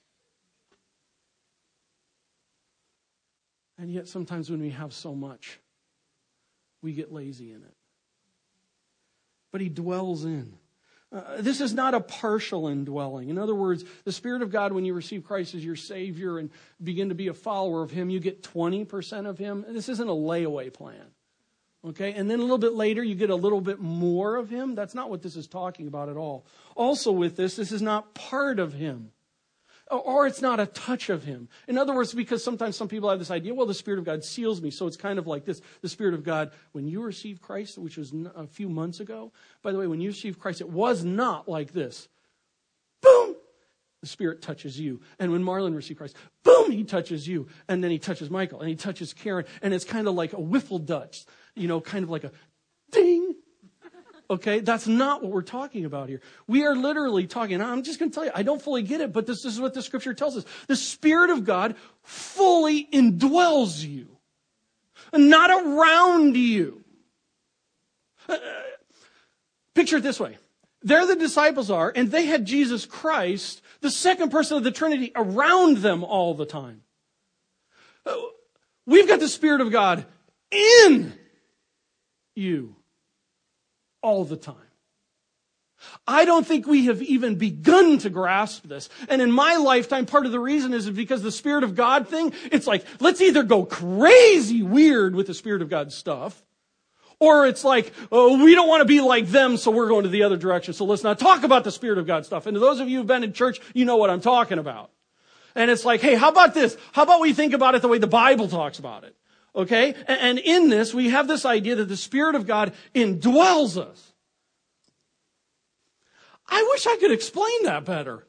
[3.77, 5.60] And yet, sometimes when we have so much,
[6.82, 7.75] we get lazy in it.
[9.51, 10.53] But He dwells in.
[11.12, 13.30] Uh, this is not a partial indwelling.
[13.30, 16.52] In other words, the Spirit of God, when you receive Christ as your Savior and
[16.84, 19.65] begin to be a follower of Him, you get 20% of Him.
[19.67, 21.06] This isn't a layaway plan.
[21.84, 22.13] Okay?
[22.13, 24.76] And then a little bit later, you get a little bit more of Him.
[24.76, 26.45] That's not what this is talking about at all.
[26.76, 29.12] Also, with this, this is not part of Him
[29.89, 31.49] or it's not a touch of him.
[31.67, 34.23] In other words, because sometimes some people have this idea, well, the Spirit of God
[34.23, 34.69] seals me.
[34.69, 35.62] So it's kind of like this.
[35.82, 39.32] The Spirit of God, when you received Christ, which was a few months ago,
[39.63, 42.08] by the way, when you received Christ, it was not like this.
[43.02, 43.36] Boom!
[44.02, 45.02] The Spirit touches you.
[45.17, 47.47] And when Marlon received Christ, boom, he touches you.
[47.67, 49.45] And then he touches Michael and he touches Karen.
[49.62, 51.25] And it's kind of like a wiffle dutch,
[51.56, 52.32] you know, kind of like a
[54.31, 56.21] Okay, that's not what we're talking about here.
[56.45, 59.11] We are literally talking, I'm just going to tell you, I don't fully get it,
[59.11, 60.45] but this, this is what the scripture tells us.
[60.67, 64.07] The Spirit of God fully indwells you,
[65.11, 66.83] not around you.
[68.27, 68.37] Uh,
[69.73, 70.37] picture it this way.
[70.83, 75.11] There the disciples are, and they had Jesus Christ, the second person of the Trinity,
[75.15, 76.83] around them all the time.
[78.05, 78.15] Uh,
[78.85, 80.05] we've got the Spirit of God
[80.51, 81.13] in
[82.35, 82.75] you
[84.01, 84.55] all the time.
[86.05, 88.89] I don't think we have even begun to grasp this.
[89.07, 92.33] And in my lifetime, part of the reason is because the Spirit of God thing,
[92.51, 96.43] it's like, let's either go crazy weird with the Spirit of God stuff,
[97.19, 100.09] or it's like, oh, we don't want to be like them, so we're going to
[100.09, 100.73] the other direction.
[100.73, 102.45] So let's not talk about the Spirit of God stuff.
[102.45, 104.91] And to those of you who've been in church, you know what I'm talking about.
[105.55, 106.77] And it's like, hey, how about this?
[106.91, 109.15] How about we think about it the way the Bible talks about it?
[109.55, 109.95] Okay?
[110.07, 114.13] And in this, we have this idea that the Spirit of God indwells us.
[116.47, 118.25] I wish I could explain that better.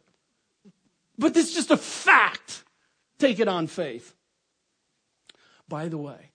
[1.19, 2.65] But it's just a fact.
[3.19, 4.15] Take it on faith.
[5.69, 6.33] By the way,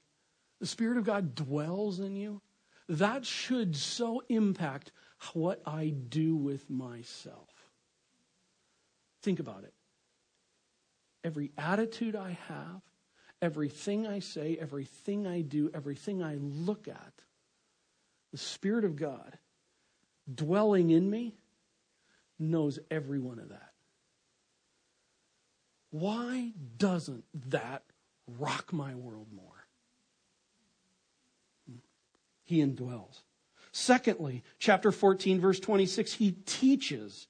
[0.59, 2.41] the Spirit of God dwells in you.
[2.87, 4.91] That should so impact
[5.33, 7.49] what I do with myself.
[9.23, 9.73] Think about it.
[11.25, 12.81] every attitude I have,
[13.41, 17.13] everything I say, everything I do, everything I look at,
[18.31, 19.37] the Spirit of God
[20.33, 21.35] dwelling in me
[22.39, 23.71] knows every one of that.
[25.91, 27.83] Why doesn't that
[28.27, 29.67] rock my world more?
[31.69, 31.77] Hmm.
[32.43, 33.21] He indwells.
[33.71, 37.27] Secondly, chapter 14, verse 26, he teaches.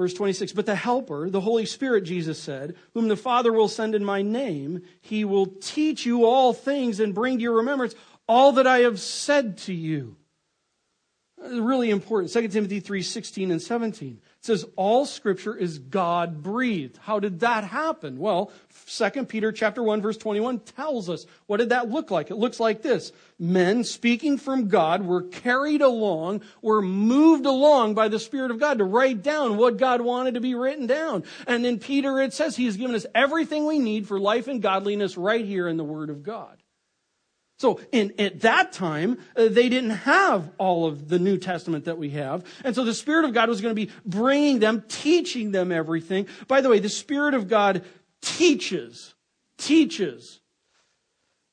[0.00, 3.94] Verse 26, but the Helper, the Holy Spirit, Jesus said, whom the Father will send
[3.94, 7.94] in my name, he will teach you all things and bring to your remembrance
[8.26, 10.16] all that I have said to you.
[11.42, 12.32] Really important.
[12.32, 14.20] 2 Timothy 3 16 and 17.
[14.40, 16.98] It says, all scripture is God breathed.
[16.98, 18.18] How did that happen?
[18.18, 18.52] Well,
[18.86, 22.30] 2 Peter chapter 1 verse 21 tells us what did that look like?
[22.30, 23.12] It looks like this.
[23.38, 28.78] Men speaking from God were carried along, were moved along by the Spirit of God
[28.78, 31.24] to write down what God wanted to be written down.
[31.46, 34.60] And in Peter it says he has given us everything we need for life and
[34.60, 36.59] godliness right here in the Word of God.
[37.60, 41.98] So in, at that time, uh, they didn't have all of the New Testament that
[41.98, 42.42] we have.
[42.64, 46.26] And so the Spirit of God was going to be bringing them, teaching them everything.
[46.48, 47.84] By the way, the Spirit of God
[48.22, 49.12] teaches,
[49.58, 50.40] teaches.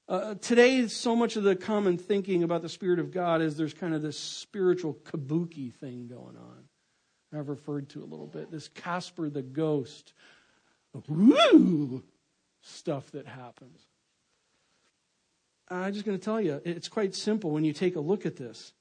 [0.07, 3.73] Uh, today, so much of the common thinking about the Spirit of God is there's
[3.73, 7.37] kind of this spiritual kabuki thing going on.
[7.37, 8.49] I've referred to a little bit.
[8.49, 10.13] This Casper the Ghost,
[11.09, 12.01] woo,
[12.61, 13.86] stuff that happens.
[15.69, 18.35] I'm just going to tell you, it's quite simple when you take a look at
[18.35, 18.73] this.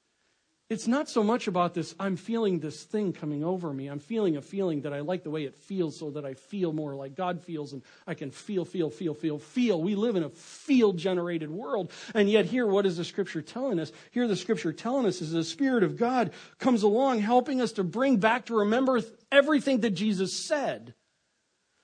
[0.69, 3.87] It's not so much about this, I'm feeling this thing coming over me.
[3.87, 6.73] I'm feeling a feeling that I like the way it feels so that I feel
[6.73, 9.81] more like God feels and I can feel, feel, feel, feel, feel.
[9.81, 11.93] We live in a feel generated world.
[12.15, 13.93] And yet, here, what is the scripture telling us?
[14.11, 17.85] Here, the scripture telling us is the Spirit of God comes along helping us to
[17.85, 20.95] bring back to remember everything that Jesus said.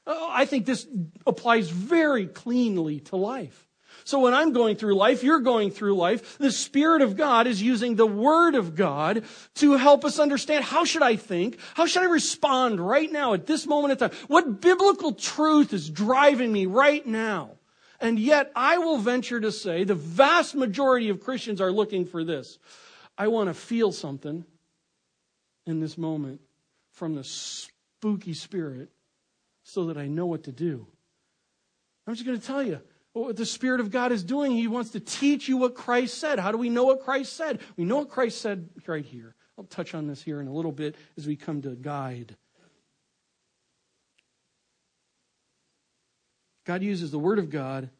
[0.08, 0.88] Oh, I think this
[1.24, 3.68] applies very cleanly to life.
[4.04, 7.62] So when I'm going through life, you're going through life, the Spirit of God is
[7.62, 9.24] using the Word of God
[9.56, 11.58] to help us understand how should I think?
[11.74, 14.18] How should I respond right now at this moment in time?
[14.28, 17.52] What biblical truth is driving me right now?
[18.00, 22.24] And yet I will venture to say the vast majority of Christians are looking for
[22.24, 22.58] this.
[23.16, 24.44] I want to feel something
[25.66, 26.40] in this moment
[26.90, 28.90] from the spooky spirit
[29.62, 30.86] so that I know what to do.
[32.06, 32.80] I'm just going to tell you,
[33.12, 36.38] what the Spirit of God is doing, He wants to teach you what Christ said.
[36.38, 37.60] How do we know what Christ said?
[37.76, 39.34] We know what Christ said right here.
[39.58, 42.36] I'll touch on this here in a little bit as we come to guide.
[46.64, 47.90] God uses the Word of God.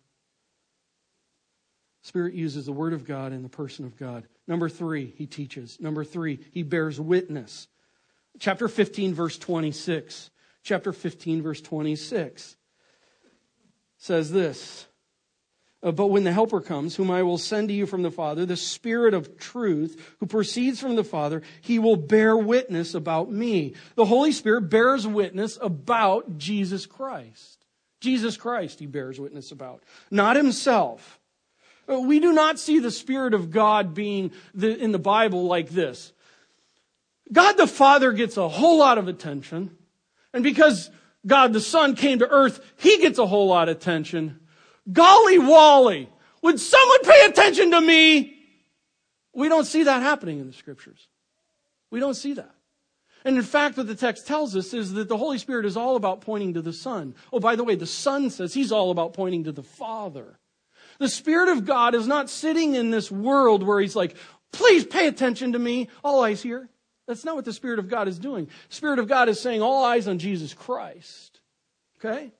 [2.03, 4.25] Spirit uses the Word of God in the person of God.
[4.47, 5.79] Number three, He teaches.
[5.81, 7.69] Number three, He bears witness.
[8.39, 10.31] Chapter 15, verse 26.
[10.63, 12.57] Chapter 15, verse 26
[13.99, 14.87] says this.
[15.83, 18.47] Uh, but when the Helper comes, whom I will send to you from the Father,
[18.47, 23.75] the Spirit of truth, who proceeds from the Father, he will bear witness about me.
[23.97, 27.65] The Holy Spirit bears witness about Jesus Christ.
[28.01, 31.21] Jesus Christ, he bears witness about, not himself.
[31.89, 35.71] Uh, we do not see the Spirit of God being the, in the Bible like
[35.71, 36.13] this.
[37.33, 39.77] God the Father gets a whole lot of attention,
[40.33, 40.91] and because
[41.27, 44.39] God the Son came to earth, he gets a whole lot of attention.
[44.91, 46.09] Golly Wally,
[46.43, 48.39] would someone pay attention to me?
[49.35, 51.09] We don't see that happening in the scriptures.
[51.91, 52.55] We don't see that.
[53.25, 55.95] And in fact, what the text tells us is that the Holy Spirit is all
[55.97, 57.15] about pointing to the Son.
[57.33, 60.39] Oh, by the way, the Son says he's all about pointing to the Father.
[60.99, 64.17] The Spirit of God is not sitting in this world where he's like,
[64.53, 66.69] please pay attention to me, all eyes here.
[67.07, 68.49] That's not what the Spirit of God is doing.
[68.69, 71.41] Spirit of God is saying, all eyes on Jesus Christ.
[71.99, 72.33] Okay?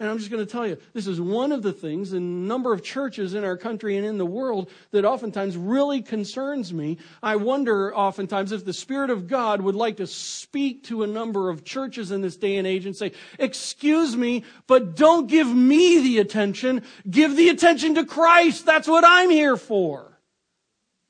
[0.00, 2.46] And I'm just going to tell you, this is one of the things in a
[2.48, 6.98] number of churches in our country and in the world that oftentimes really concerns me.
[7.22, 11.48] I wonder oftentimes if the Spirit of God would like to speak to a number
[11.48, 16.02] of churches in this day and age and say, excuse me, but don't give me
[16.02, 16.82] the attention.
[17.08, 18.66] Give the attention to Christ.
[18.66, 20.18] That's what I'm here for.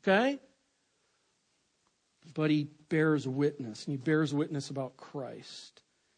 [0.03, 0.39] Okay?
[2.35, 5.74] But he bears witness, and he bears witness about Christ.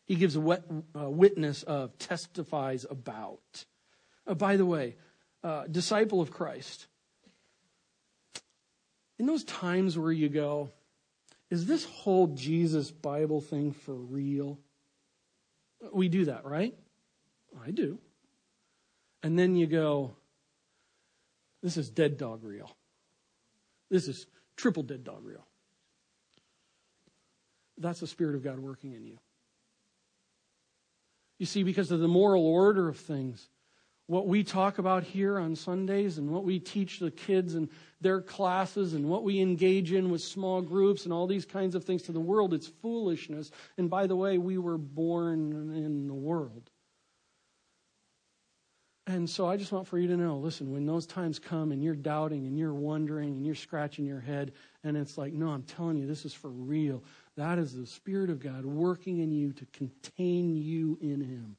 [0.07, 0.41] He gives a
[0.95, 3.65] witness of, testifies about.
[4.27, 4.97] Uh, by the way,
[5.43, 6.87] uh, disciple of Christ.
[9.19, 10.71] In those times where you go,
[11.51, 14.59] is this whole Jesus Bible thing for real?
[15.93, 16.75] We do that, right?
[17.65, 17.99] I do.
[19.25, 20.15] And then you go,
[21.63, 22.71] this is dead dog real.
[23.91, 24.27] This is
[24.57, 25.45] triple dead dog real.
[27.79, 29.19] That's the Spirit of God working in you.
[31.39, 33.49] You see, because of the moral order of things.
[34.09, 37.69] What we talk about here on Sundays and what we teach the kids in
[38.01, 41.85] their classes and what we engage in with small groups and all these kinds of
[41.85, 43.51] things to the world, it's foolishness.
[43.77, 46.71] And by the way, we were born in the world.
[49.09, 51.83] And so I just want for you to know listen, when those times come and
[51.83, 55.63] you're doubting and you're wondering and you're scratching your head, and it's like, no, I'm
[55.63, 57.03] telling you, this is for real.
[57.37, 61.57] That is the Spirit of God working in you to contain you in Him.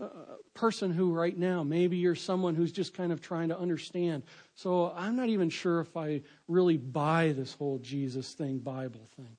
[0.00, 4.22] A person who, right now, maybe you're someone who's just kind of trying to understand.
[4.54, 9.36] So I'm not even sure if I really buy this whole Jesus thing, Bible thing.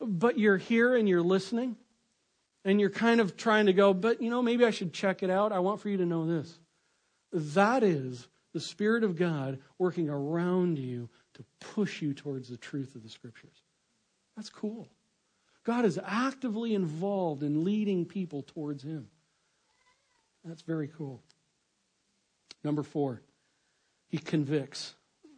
[0.00, 1.76] But you're here and you're listening
[2.64, 5.28] and you're kind of trying to go, but you know, maybe I should check it
[5.28, 5.52] out.
[5.52, 6.58] I want for you to know this.
[7.32, 12.94] That is the Spirit of God working around you to push you towards the truth
[12.94, 13.63] of the Scriptures.
[14.36, 14.88] That's cool.
[15.64, 19.08] God is actively involved in leading people towards Him.
[20.44, 21.22] That's very cool.
[22.62, 23.22] Number four,
[24.08, 24.94] He convicts.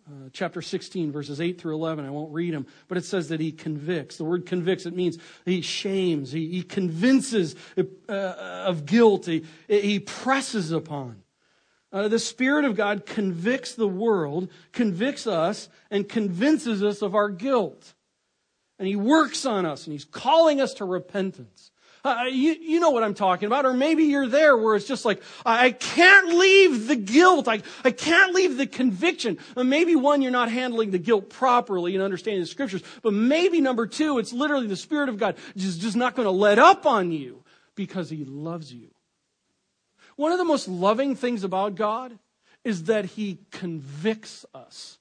[0.09, 2.05] Uh, chapter 16, verses 8 through 11.
[2.05, 4.19] I won't read them, but it says that he convicts.
[4.19, 9.99] The word convicts, it means he shames, he, he convinces uh, of guilt, he, he
[9.99, 11.25] presses upon.
[11.93, 17.29] Uh, the Spirit of God convicts the world, convicts us, and convinces us of our
[17.29, 17.95] guilt.
[18.79, 21.71] And he works on us, and he's calling us to repentance.
[22.07, 23.67] Uh, you, you know what I'm talking about.
[23.67, 27.49] Or maybe you're there where it's just like, I can't leave the guilt.
[27.49, 29.39] I, I can't leave the conviction.
[29.57, 32.83] Uh, maybe one, you're not handling the guilt properly and understanding the scriptures.
[33.03, 36.31] But maybe number two, it's literally the Spirit of God just, just not going to
[36.31, 37.43] let up on you
[37.75, 38.91] because He loves you.
[40.15, 42.17] One of the most loving things about God
[42.63, 44.99] is that He convicts us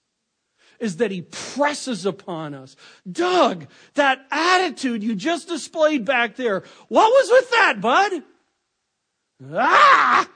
[0.79, 2.75] is that he presses upon us.
[3.09, 8.23] Doug, that attitude you just displayed back there, what was with that, bud?
[9.53, 10.29] Ah!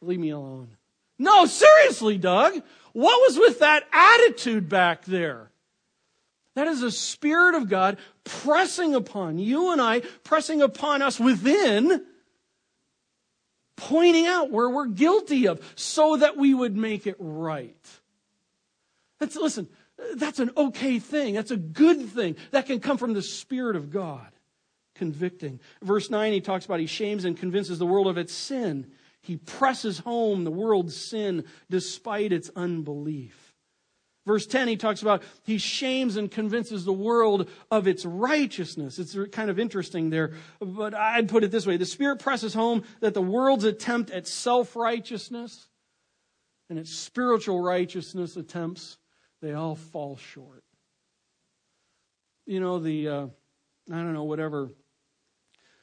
[0.00, 0.76] Leave me alone.
[1.18, 2.54] No, seriously, Doug,
[2.92, 5.50] what was with that attitude back there?
[6.54, 12.04] That is the Spirit of God pressing upon you and I, pressing upon us within,
[13.76, 17.76] pointing out where we're guilty of so that we would make it right.
[19.18, 19.68] That's, listen,
[20.16, 21.34] that's an okay thing.
[21.34, 22.36] That's a good thing.
[22.50, 24.26] That can come from the Spirit of God
[24.94, 25.60] convicting.
[25.82, 28.92] Verse 9, he talks about he shames and convinces the world of its sin.
[29.20, 33.54] He presses home the world's sin despite its unbelief.
[34.26, 38.98] Verse 10, he talks about he shames and convinces the world of its righteousness.
[38.98, 41.76] It's kind of interesting there, but I'd put it this way.
[41.76, 45.68] The Spirit presses home that the world's attempt at self righteousness
[46.70, 48.96] and its spiritual righteousness attempts
[49.40, 50.64] they all fall short.
[52.46, 53.26] You know, the, uh,
[53.90, 54.70] I don't know, whatever.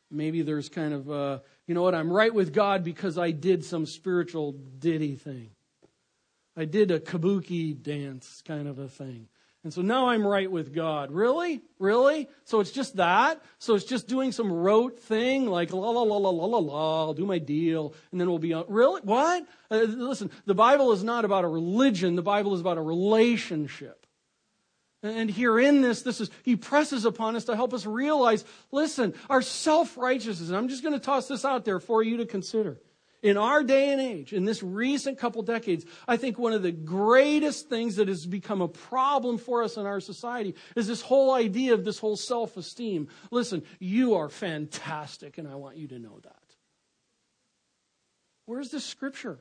[0.10, 3.64] Maybe there's kind of, uh, you know what, I'm right with God because I did
[3.64, 5.52] some spiritual ditty thing.
[6.56, 9.30] I did a kabuki dance kind of a thing.
[9.64, 11.12] And so now I'm right with God.
[11.12, 11.62] Really?
[11.78, 12.28] Really?
[12.45, 13.39] So it's just that?
[13.59, 17.01] So it's just doing some rote thing like la la la la la la la,
[17.05, 18.66] I'll do my deal, and then we'll be on.
[18.70, 19.01] Really?
[19.01, 19.45] What?
[19.70, 24.07] Uh, listen, the Bible is not about a religion, the Bible is about a relationship.
[25.03, 29.16] And here in this, this is, he presses upon us to help us realize, listen,
[29.30, 32.80] our self-righteousness, and I'm just going to toss this out there for you to consider.
[33.24, 36.72] In our day and age, in this recent couple decades, I think one of the
[36.72, 41.32] greatest things that has become a problem for us in our society is this whole
[41.32, 43.09] idea of this whole self esteem.
[43.30, 46.36] Listen, you are fantastic, and I want you to know that.
[48.47, 49.39] Where's the scripture?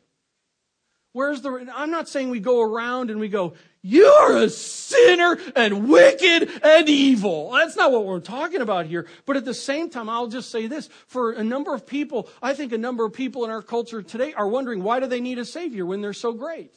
[1.13, 5.89] Where's the, I'm not saying we go around and we go, you're a sinner and
[5.89, 7.53] wicked and evil.
[7.53, 9.07] That's not what we're talking about here.
[9.25, 10.89] But at the same time, I'll just say this.
[11.07, 14.35] For a number of people, I think a number of people in our culture today
[14.35, 16.75] are wondering why do they need a savior when they're so great?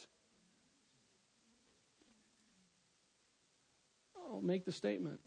[4.16, 5.20] I'll make the statement.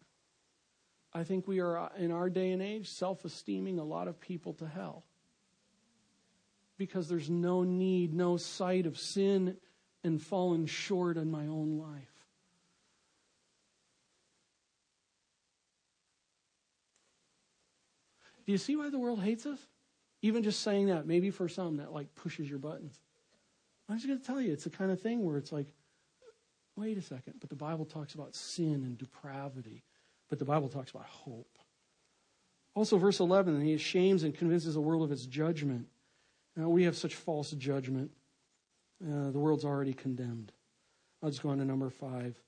[1.14, 4.20] I think we are, uh, in our day and age, self esteeming a lot of
[4.20, 5.06] people to hell
[6.78, 9.58] because there's no need, no sight of sin
[10.08, 12.18] and fallen short in my own life.
[18.46, 19.60] Do you see why the world hates us?
[20.22, 23.00] Even just saying that, maybe for some, that like pushes your buttons.
[23.90, 25.68] I'm just going to tell you, it's the kind of thing where it's like,
[26.76, 29.84] wait a second, but the Bible talks about sin and depravity,
[30.30, 31.58] but the Bible talks about hope.
[32.74, 35.88] Also, verse 11, he shames and convinces the world of its judgment.
[36.56, 38.12] Now, we have such false judgment.
[39.04, 40.52] Uh, the world's already condemned.
[41.22, 42.40] I'll just go on to number five.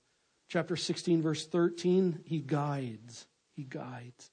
[0.47, 3.27] Chapter 16, verse 13, he guides.
[3.55, 4.31] He guides.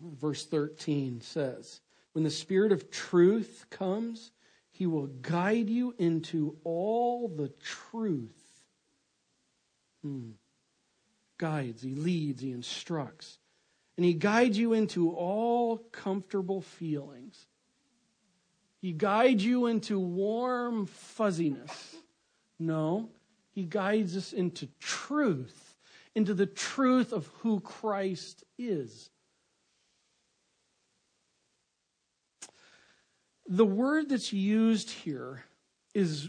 [0.00, 1.80] Verse 13 says,
[2.12, 4.32] When the Spirit of truth comes,
[4.70, 8.32] he will guide you into all the truth.
[10.02, 10.32] Hmm.
[11.38, 13.38] Guides, he leads, he instructs.
[13.96, 17.46] And he guides you into all comfortable feelings.
[18.84, 21.96] He guides you into warm fuzziness.
[22.58, 23.08] No,
[23.54, 25.74] he guides us into truth,
[26.14, 29.08] into the truth of who Christ is.
[33.48, 35.44] The word that's used here
[35.94, 36.28] is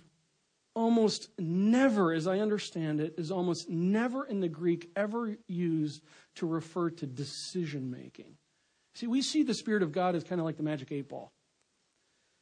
[0.74, 6.04] almost never, as I understand it, is almost never in the Greek ever used
[6.36, 8.38] to refer to decision making.
[8.94, 11.34] See, we see the Spirit of God as kind of like the magic eight ball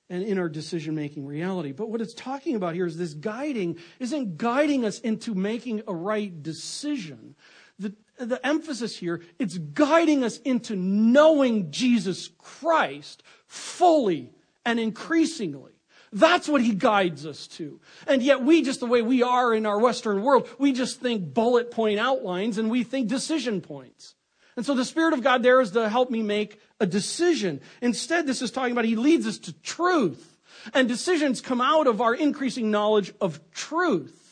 [0.10, 1.72] and in our decision making reality.
[1.72, 5.94] But what it's talking about here is this guiding isn't guiding us into making a
[5.94, 7.36] right decision.
[7.80, 14.32] The, the emphasis here, it's guiding us into knowing Jesus Christ fully
[14.66, 15.72] and increasingly.
[16.12, 17.82] That's what he guides us to.
[18.06, 21.34] And yet we just the way we are in our Western world, we just think
[21.34, 24.14] bullet point outlines and we think decision points.
[24.56, 27.62] And so the Spirit of God there is to help me make a decision.
[27.82, 30.38] Instead, this is talking about he leads us to truth.
[30.74, 34.24] And decisions come out of our increasing knowledge of truth.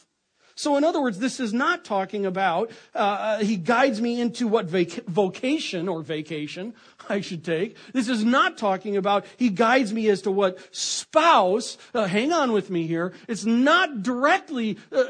[0.55, 4.65] So, in other words, this is not talking about uh, he guides me into what
[4.65, 6.76] vac- vocation or vacation
[7.10, 7.76] I should take.
[7.93, 11.78] This is not talking about he guides me as to what spouse.
[11.93, 13.14] Uh, hang on with me here.
[13.28, 15.04] It's not directly uh,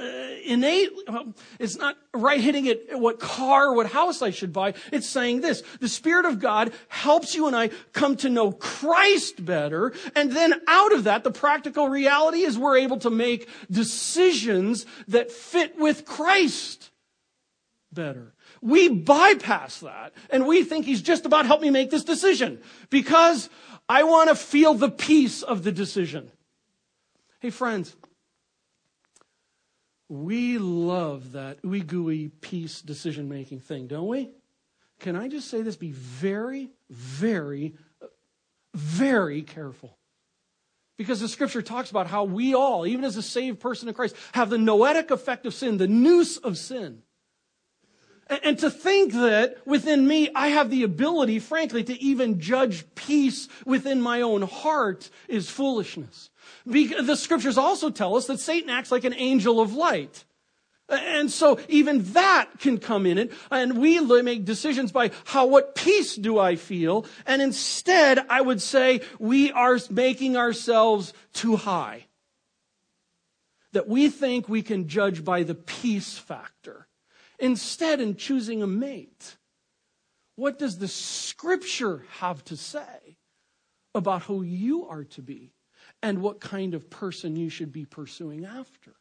[0.46, 0.89] innate.
[1.60, 4.74] It's not right hitting it what car, what house I should buy.
[4.92, 9.44] It's saying this: the Spirit of God helps you and I come to know Christ
[9.44, 14.86] better, and then out of that, the practical reality is we're able to make decisions
[15.08, 16.92] that fit with Christ
[17.92, 18.34] better.
[18.62, 23.49] We bypass that and we think he's just about help me make this decision because
[23.89, 26.32] I want to feel the peace of the decision.
[27.39, 27.95] Hey friends,
[30.07, 34.30] we love that ooey gooey peace decision making thing, don't we?
[34.99, 35.76] Can I just say this?
[35.76, 37.74] Be very, very,
[38.76, 39.97] very careful.
[40.97, 44.16] Because the scripture talks about how we all, even as a saved person in Christ,
[44.34, 47.01] have the noetic effect of sin, the noose of sin.
[48.32, 53.50] And to think that within me, I have the ability, frankly, to even judge peace
[53.66, 56.30] within my own heart is foolishness.
[56.70, 60.24] Because The scriptures also tell us that Satan acts like an angel of light.
[60.88, 63.34] And so even that can come in it.
[63.50, 67.06] And we make decisions by how, what peace do I feel?
[67.26, 72.06] And instead, I would say we are making ourselves too high.
[73.74, 76.88] That we think we can judge by the peace factor.
[77.42, 79.36] Instead, in choosing a mate,
[80.38, 83.18] what does the scripture have to say
[83.94, 85.52] about who you are to be
[86.02, 88.96] and what kind of person you should be pursuing after?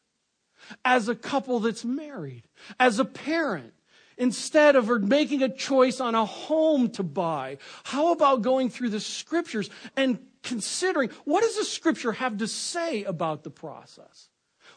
[0.83, 2.43] as a couple that's married,
[2.79, 3.73] as a parent,
[4.17, 7.57] instead of making a choice on a home to buy?
[7.83, 13.03] How about going through the scriptures and considering what does the scripture have to say
[13.03, 14.29] about the process?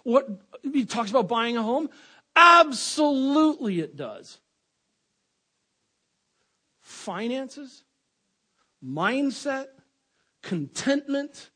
[0.03, 0.29] What
[0.62, 1.89] he talks about buying a home?
[2.37, 4.41] Absolutely it does.
[6.80, 7.85] Finances,
[8.85, 9.66] mindset,
[10.43, 11.51] contentment,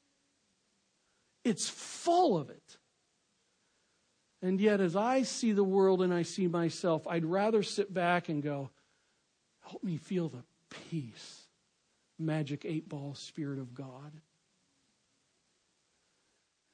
[1.45, 2.77] it's full of it.
[4.41, 8.29] And yet, as I see the world and I see myself, I'd rather sit back
[8.29, 8.71] and go,
[9.61, 11.49] help me feel the peace,
[12.19, 14.13] magic eight ball spirit of God.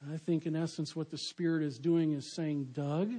[0.01, 3.11] And I think, in essence, what the Spirit is doing is saying, Doug,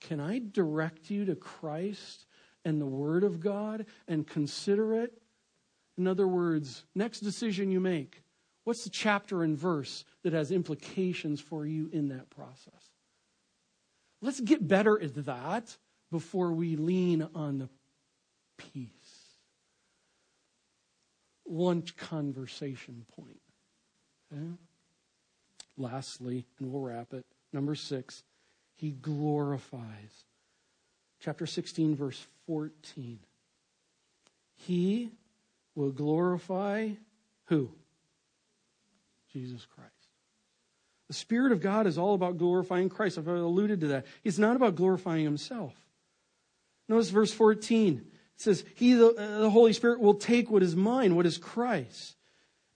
[0.00, 2.26] can I direct you to Christ
[2.64, 5.20] and the Word of God and consider it?
[5.96, 8.22] In other words, next decision you make,
[8.64, 12.90] what's the chapter and verse that has implications for you in that process?
[14.20, 15.76] Let's get better at that
[16.10, 17.68] before we lean on the
[18.58, 18.90] peace.
[21.48, 23.40] Lunch conversation point.
[24.32, 24.50] Okay?
[25.76, 28.24] Lastly, and we'll wrap it, number six,
[28.76, 30.24] he glorifies.
[31.20, 33.18] Chapter 16, verse 14.
[34.54, 35.10] He
[35.74, 36.90] will glorify
[37.46, 37.70] who?
[39.32, 39.90] Jesus Christ.
[41.08, 43.18] The Spirit of God is all about glorifying Christ.
[43.18, 44.06] I've alluded to that.
[44.22, 45.74] He's not about glorifying himself.
[46.88, 47.98] Notice verse 14.
[47.98, 52.15] It says, He, the, the Holy Spirit, will take what is mine, what is Christ,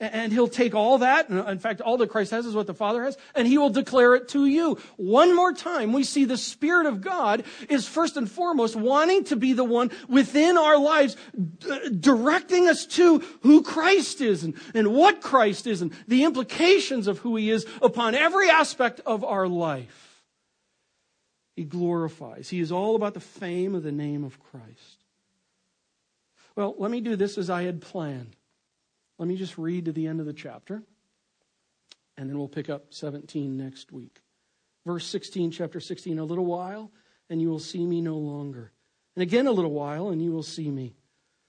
[0.00, 3.04] And he'll take all that, in fact, all that Christ has is what the Father
[3.04, 4.78] has, and he will declare it to you.
[4.96, 9.36] One more time, we see the Spirit of God is first and foremost wanting to
[9.36, 14.94] be the one within our lives, d- directing us to who Christ is and, and
[14.94, 19.48] what Christ is and the implications of who he is upon every aspect of our
[19.48, 20.24] life.
[21.56, 22.48] He glorifies.
[22.48, 25.04] He is all about the fame of the name of Christ.
[26.56, 28.34] Well, let me do this as I had planned.
[29.20, 30.82] Let me just read to the end of the chapter,
[32.16, 34.22] and then we'll pick up 17 next week.
[34.86, 36.90] Verse 16, chapter 16 A little while,
[37.28, 38.72] and you will see me no longer.
[39.14, 40.94] And again, a little while, and you will see me.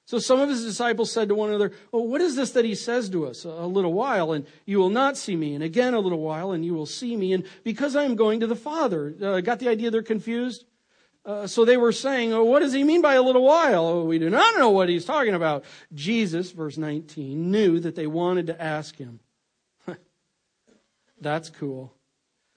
[0.03, 2.75] So some of his disciples said to one another, Well, what is this that he
[2.75, 3.45] says to us?
[3.45, 5.55] A little while, and you will not see me.
[5.55, 7.31] And again, a little while, and you will see me.
[7.31, 9.15] And because I am going to the Father.
[9.23, 10.65] Uh, got the idea they're confused?
[11.23, 13.85] Uh, so they were saying, oh, what does he mean by a little while?
[13.85, 15.65] Oh, we do not know what he's talking about.
[15.93, 19.19] Jesus, verse 19, knew that they wanted to ask him.
[21.21, 21.93] That's cool.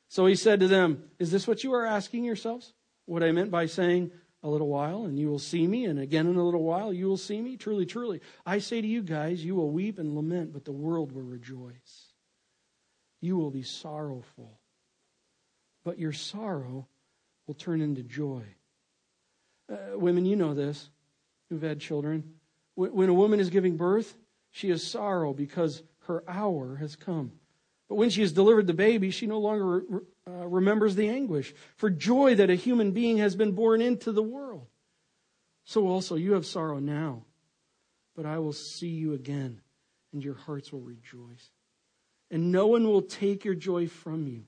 [0.09, 2.73] So he said to them, Is this what you are asking yourselves?
[3.05, 4.13] What I meant by saying,
[4.45, 7.07] a little while and you will see me, and again in a little while you
[7.07, 7.57] will see me?
[7.57, 8.21] Truly, truly.
[8.45, 12.13] I say to you guys, you will weep and lament, but the world will rejoice.
[13.23, 14.61] You will be sorrowful,
[15.83, 16.89] but your sorrow
[17.47, 18.43] will turn into joy.
[19.71, 20.91] Uh, women, you know this,
[21.49, 22.35] who've had children.
[22.75, 24.17] When a woman is giving birth,
[24.51, 27.33] she has sorrow because her hour has come.
[27.89, 29.85] But when she has delivered the baby, she no longer
[30.27, 34.23] uh, remembers the anguish for joy that a human being has been born into the
[34.23, 34.67] world.
[35.65, 37.25] So also, you have sorrow now,
[38.17, 39.61] but I will see you again,
[40.13, 41.51] and your hearts will rejoice.
[42.31, 44.45] And no one will take your joy from you.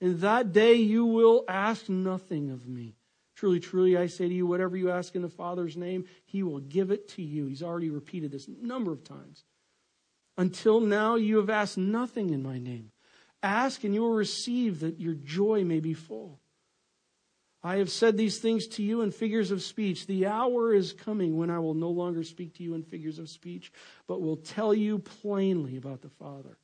[0.00, 2.94] In that day you will ask nothing of me.
[3.34, 6.58] Truly, truly, I say to you, whatever you ask in the Father's name, he will
[6.58, 7.46] give it to you.
[7.46, 9.44] He's already repeated this a number of times.
[10.36, 12.90] Until now, you have asked nothing in my name.
[13.42, 16.40] Ask and you will receive that your joy may be full.
[17.62, 20.06] I have said these things to you in figures of speech.
[20.06, 23.28] The hour is coming when I will no longer speak to you in figures of
[23.28, 23.72] speech,
[24.06, 26.56] but will tell you plainly about the Father.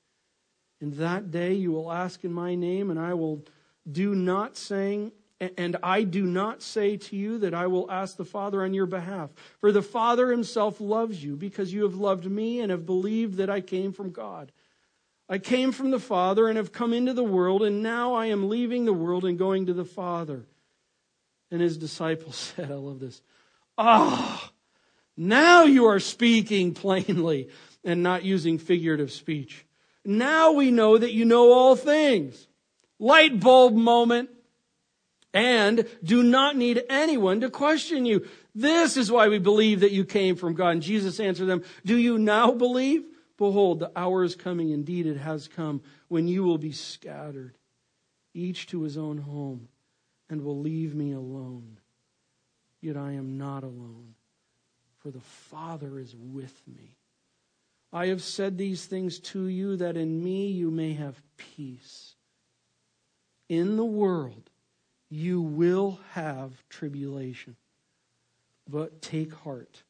[0.84, 3.42] In that day you will ask in my name, and I will
[3.90, 8.24] do not saying, and I do not say to you that I will ask the
[8.26, 9.30] Father on your behalf.
[9.62, 13.48] For the Father himself loves you because you have loved me and have believed that
[13.48, 14.52] I came from God.
[15.26, 18.50] I came from the Father and have come into the world, and now I am
[18.50, 20.44] leaving the world and going to the Father.
[21.50, 23.22] And his disciples said, I love this.
[23.78, 24.50] Ah, oh,
[25.16, 27.48] now you are speaking plainly
[27.82, 29.64] and not using figurative speech.
[30.04, 32.46] Now we know that you know all things.
[32.98, 34.30] Light bulb moment.
[35.32, 38.26] And do not need anyone to question you.
[38.54, 40.68] This is why we believe that you came from God.
[40.70, 43.04] And Jesus answered them, Do you now believe?
[43.36, 44.70] Behold, the hour is coming.
[44.70, 47.56] Indeed, it has come when you will be scattered,
[48.32, 49.68] each to his own home,
[50.30, 51.78] and will leave me alone.
[52.80, 54.14] Yet I am not alone,
[55.00, 56.96] for the Father is with me.
[57.94, 62.16] I have said these things to you that in me you may have peace.
[63.48, 64.50] In the world
[65.08, 67.54] you will have tribulation,
[68.68, 69.84] but take heart.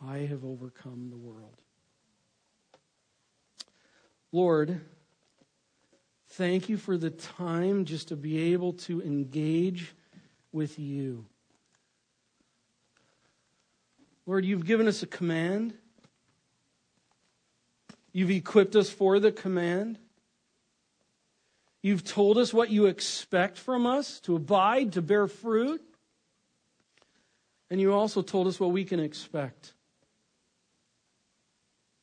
[0.00, 1.56] I have overcome the world.
[4.30, 4.80] Lord,
[6.28, 9.92] thank you for the time just to be able to engage
[10.52, 11.26] with you.
[14.24, 15.74] Lord, you've given us a command.
[18.12, 19.98] You've equipped us for the command.
[21.82, 25.82] You've told us what you expect from us to abide, to bear fruit.
[27.70, 29.72] And you also told us what we can expect.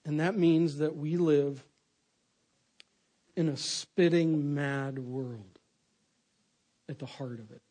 [0.03, 1.63] And that means that we live
[3.35, 5.59] in a spitting mad world
[6.89, 7.61] at the heart of it.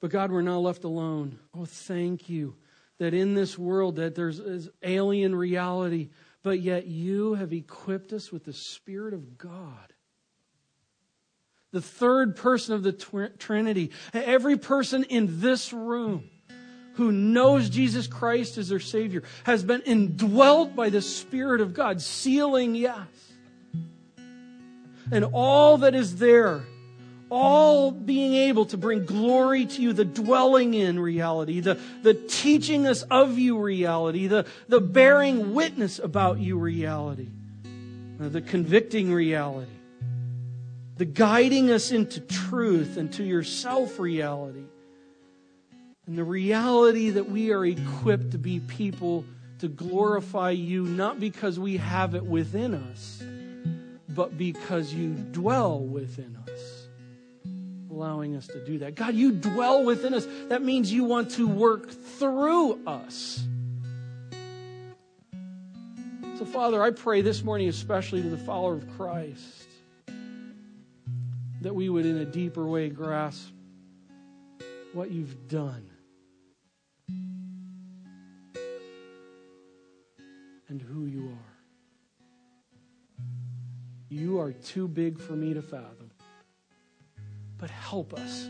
[0.00, 1.38] But God, we're not left alone.
[1.52, 2.54] Oh, thank you
[2.98, 6.10] that in this world that there's alien reality
[6.46, 9.92] but yet you have equipped us with the Spirit of God.
[11.72, 13.90] The third person of the Trinity.
[14.14, 16.30] Every person in this room
[16.94, 22.00] who knows Jesus Christ as their Savior has been indwelt by the Spirit of God,
[22.00, 23.08] sealing yes.
[25.10, 26.62] And all that is there
[27.28, 32.86] all being able to bring glory to you, the dwelling in reality, the, the teaching
[32.86, 37.28] us of you reality, the, the bearing witness about you reality,
[38.20, 39.70] uh, the convicting reality,
[40.96, 44.64] the guiding us into truth and to yourself reality,
[46.06, 49.24] and the reality that we are equipped to be people
[49.58, 53.22] to glorify you, not because we have it within us,
[54.08, 56.75] but because you dwell within us,
[57.90, 58.94] allowing us to do that.
[58.94, 60.26] God, you dwell within us.
[60.48, 63.44] That means you want to work through us.
[66.38, 69.68] So, Father, I pray this morning, especially to the follower of Christ,
[71.62, 73.48] that we would, in a deeper way, grasp
[74.92, 75.90] what you've done
[80.68, 81.56] and who you are.
[84.08, 86.05] You are too big for me to fathom.
[87.58, 88.48] But help us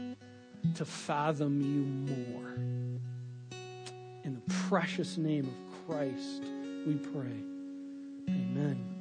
[0.75, 2.55] to fathom you more.
[4.25, 6.43] In the precious name of Christ,
[6.87, 7.43] we pray.
[8.29, 8.96] Amen.